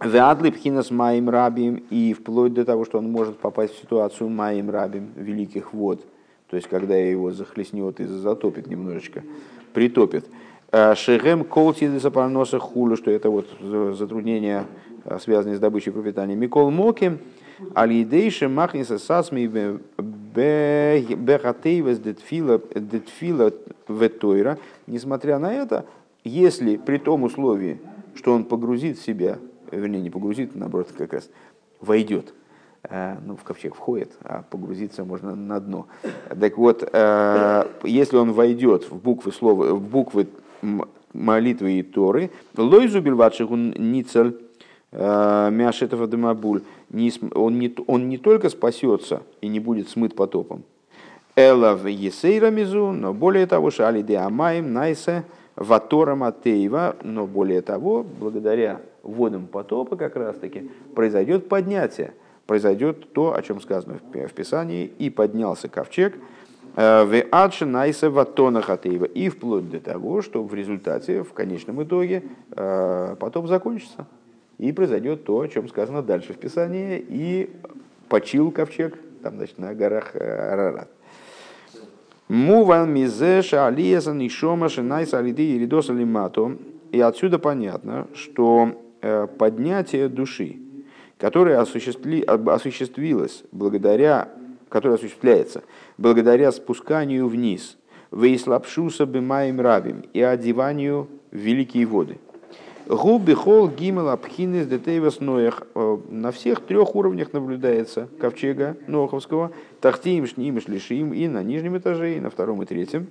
[0.00, 4.70] Веадли пхинас маим рабим, и вплоть до того, что он может попасть в ситуацию маим
[4.70, 6.04] рабим, великих вод,
[6.50, 9.22] то есть когда его захлестнет и затопит немножечко,
[9.72, 10.26] притопит.
[10.76, 13.46] Э, Шерем колти запаноса хулю, что это вот
[13.96, 14.66] затруднения,
[15.04, 16.34] э, связанные с добычей пропитания.
[16.34, 17.18] Микол моки,
[17.74, 19.46] алидейше махниса сасми
[20.34, 23.52] бехатейвес детфила
[23.86, 24.58] ветойра.
[24.88, 25.86] Несмотря на это,
[26.24, 27.80] если при том условии,
[28.16, 29.38] что он погрузит себя,
[29.70, 31.30] вернее, не погрузит, наоборот, как раз
[31.80, 32.34] войдет,
[32.82, 35.86] э, ну, в ковчег входит, а погрузиться можно на дно.
[36.28, 40.26] Так вот, если он войдет в буквы слова, в буквы
[41.12, 42.30] молитвы и Торы.
[42.56, 44.36] Лойзу бельватшихун ницель
[44.92, 46.62] э, мяшетова демабуль.
[47.34, 50.64] Он не, он не только спасется и не будет смыт потопом.
[51.36, 55.24] Эла в есейра мизу, но более того, шали де амаем найсе
[55.56, 62.14] ватора матеева, но более того, благодаря водам потопа как раз таки произойдет поднятие,
[62.46, 66.14] произойдет то, о чем сказано в Писании, и поднялся ковчег–
[66.76, 69.04] в адши найса ватона хатеева.
[69.04, 74.06] И вплоть до того, что в результате, в конечном итоге, э, потом закончится.
[74.58, 77.04] И произойдет то, о чем сказано дальше в Писании.
[77.08, 77.50] И
[78.08, 80.88] почил ковчег там, значит, на горах э, Арарат.
[82.28, 86.56] Муван мизеша алиеса нишома шинайса алиды и лимато.
[86.90, 88.80] И отсюда понятно, что
[89.36, 90.56] поднятие души,
[91.18, 94.28] которое осуществи, осуществилось благодаря
[94.74, 95.62] который осуществляется
[95.98, 97.76] благодаря спусканию вниз,
[98.10, 102.18] вейслапшуса бимаем рабим и одеванию в великие воды.
[102.88, 105.62] Губи хол гимел абхинес детейвас ноях.
[105.76, 112.16] Э, на всех трех уровнях наблюдается ковчега Ноховского, тахтиим, шним, шлишим и на нижнем этаже,
[112.16, 113.06] и на втором и третьем.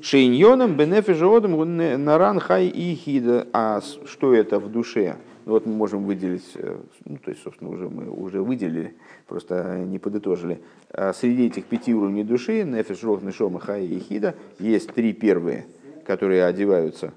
[0.00, 3.48] Шейньоном бенефи жодом наран хай и хида.
[3.52, 5.16] А что это в душе?
[5.46, 8.94] Вот мы можем выделить, э, ну, то есть, собственно, уже мы уже выделили,
[9.28, 10.60] просто не подытожили.
[10.90, 15.66] А среди этих пяти уровней души, нефиш, рох, нешома, хай и хида, есть три первые,
[16.04, 17.14] которые одеваются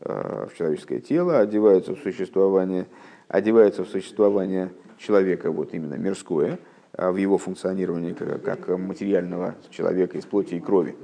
[0.00, 2.86] э, в человеческое тело, одеваются в существование,
[3.28, 6.58] одеваются в существование человека, вот именно мирское,
[6.92, 10.96] а в его функционировании как материального человека из плоти и крови.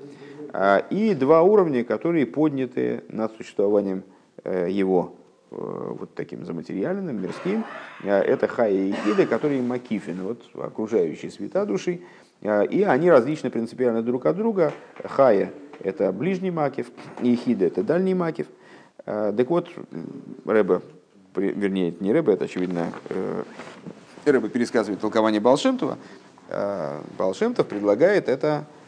[0.54, 4.02] А, и два уровня, которые подняты над существованием
[4.44, 5.14] э, его
[5.54, 7.64] вот таким заматериальным, мирским.
[8.02, 12.00] А, это хая и хида, которые макифины, вот, окружающие света души.
[12.42, 14.72] И они различны принципиально друг от друга.
[15.02, 15.50] Хая–
[15.80, 16.88] это ближний макив,
[17.22, 18.46] и хида– это дальний макив.
[19.06, 19.70] Так вот,
[20.44, 20.82] Рэба,
[21.36, 23.44] вернее, не Рэба, это, очевидно, э,
[24.26, 25.96] Рэба пересказывает толкование Балшемтова.
[27.16, 28.83] Балшемтов предлагает это Э,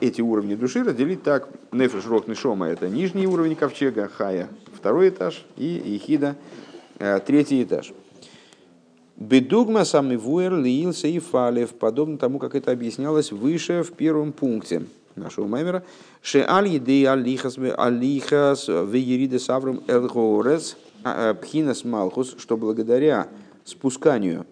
[0.00, 1.48] эти уровни души разделить так.
[1.72, 6.36] Нефеш, Рох, Нишома– это нижний уровень ковчега, Хая– второй этаж, и Ихида–
[7.26, 7.92] третий этаж.
[9.18, 14.84] Бедугма самый вуэр лиился и фалев, подобно тому, как это объяснялось выше в первом пункте
[15.16, 15.82] нашего маймера.
[16.22, 23.26] Ше аль еды алихас алихас веериде саврум элгорес а, э, пхинас малхус, что благодаря
[23.64, 24.46] спусканию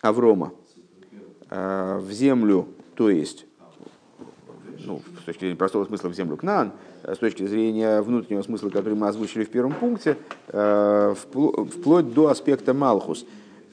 [0.00, 0.52] Аврома
[1.50, 3.44] э, в землю, то есть
[4.84, 6.72] ну, с точки зрения простого смысла в землю Кнаан,
[7.02, 10.16] э, с точки зрения внутреннего смысла, который мы озвучили в первом пункте,
[10.48, 13.26] э, вплоть до аспекта Малхус.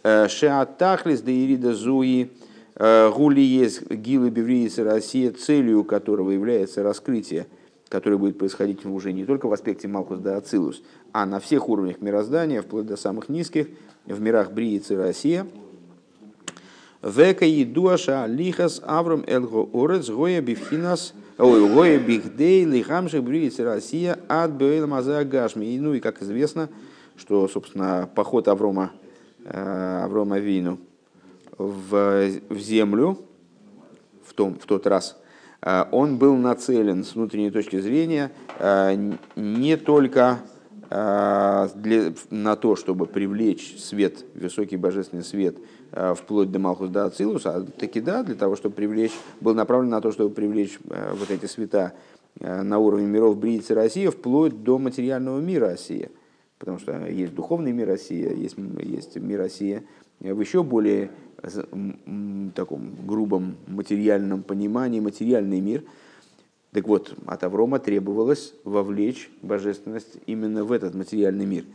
[0.03, 2.31] Э, Шеатахлис да Ирида Зуи
[2.75, 7.45] Гулиес Гилы Бевриис Россия, целью которого является раскрытие,
[7.87, 10.81] которое будет происходить уже не только в аспекте Малхус да Ацилус,
[11.11, 13.67] а на всех уровнях мироздания, вплоть до самых низких,
[14.07, 15.45] в мирах Брииц и Россия–
[17.03, 24.17] Века и дуаша лихас авром элго орец гоя бифхинас ой гоя бихдей лихамши бриицы Россия
[24.29, 24.51] от
[24.87, 25.77] маза гашми.
[25.79, 26.69] Ну и как известно,
[27.17, 28.93] что собственно поход Аврома
[29.43, 30.79] э, Аврома Вину
[31.57, 33.19] в, в землю
[34.25, 35.17] в, том, в тот раз,
[35.61, 40.39] э, он был нацелен с внутренней точки зрения э, не только
[40.89, 45.57] для, на то, чтобы привлечь свет, высокий божественный свет
[46.15, 50.01] вплоть до Малхус до Ацилус, а таки да, для того, чтобы привлечь, был направлен на
[50.01, 51.93] то, чтобы привлечь э, вот эти света
[52.39, 56.09] э, на уровне миров Бриицы России, вплоть до материального мира России.
[56.57, 59.83] Потому что есть духовный мир России, есть, есть мир России
[60.19, 61.11] в еще более
[62.55, 65.83] таком грубом материальном понимании, материальный мир.
[66.71, 71.65] Так вот, от Аврома требовалось вовлечь божественность именно в этот материальный мир,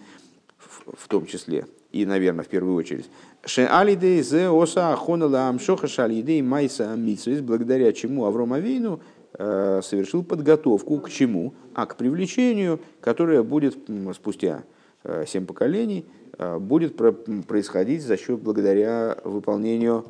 [0.58, 3.08] в, том числе, и, наверное, в первую очередь.
[3.44, 9.00] Ше алидей зе оса ахонала амшоха шалидей майса амитсвис, благодаря чему Авром Авейну
[9.34, 11.54] э, совершил подготовку к чему?
[11.74, 13.78] А к привлечению, которое будет
[14.14, 14.64] спустя
[15.04, 16.06] э, семь поколений,
[16.36, 20.06] э, будет происходить за счет благодаря выполнению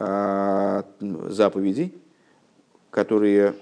[0.00, 1.92] заповедей,
[2.90, 3.54] которые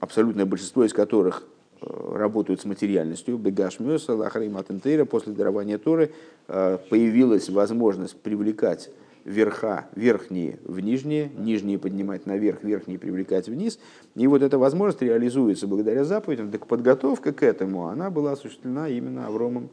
[0.00, 1.44] абсолютное большинство из которых
[1.80, 6.12] работают с материальностью, бегашмёса, лахрим атентейра, после дарования Торы
[6.48, 8.90] э, появилась возможность привлекать
[9.24, 13.78] верха, верхние в нижние, нижние поднимать наверх, верхние привлекать вниз.
[14.14, 16.50] И вот эта возможность реализуется благодаря заповедям.
[16.50, 19.68] Так подготовка к этому, она была осуществлена именно Авромом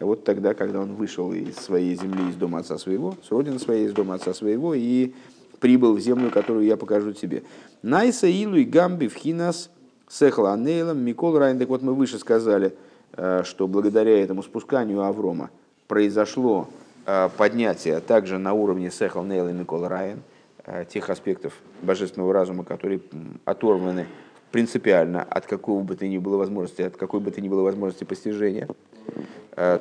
[0.00, 3.86] вот тогда, когда он вышел из своей земли, из дома отца своего, с родины своей,
[3.86, 5.12] из дома отца своего, и
[5.60, 7.44] прибыл в землю, которую я покажу тебе.
[7.82, 9.70] Найса илу и гамби хинас–
[10.08, 11.58] Сехла Анейлом, Микол Райн.
[11.58, 12.74] Так вот мы выше сказали,
[13.16, 15.50] э, что благодаря этому спусканию Аврома
[15.88, 16.68] произошло
[17.06, 20.22] э, поднятие также на уровне Сехла Нейла и Микол Райан,
[20.64, 23.00] э, тех аспектов божественного разума, которые
[23.44, 24.06] оторваны
[24.54, 28.04] принципиально от какого бы то ни было возможности, от какой бы то ни было возможности
[28.04, 28.68] постижения.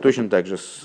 [0.01, 0.81] Точно так же с,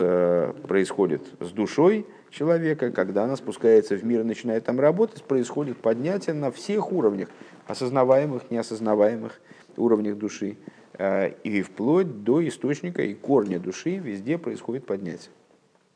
[0.69, 6.35] происходит с душой человека, когда она спускается в мир и начинает там работать, происходит поднятие
[6.35, 7.31] на всех уровнях,
[7.67, 9.41] осознаваемых, неосознаваемых
[9.79, 10.59] уровнях души.
[10.99, 15.31] Э, и вплоть до источника и корня души везде происходит поднятие.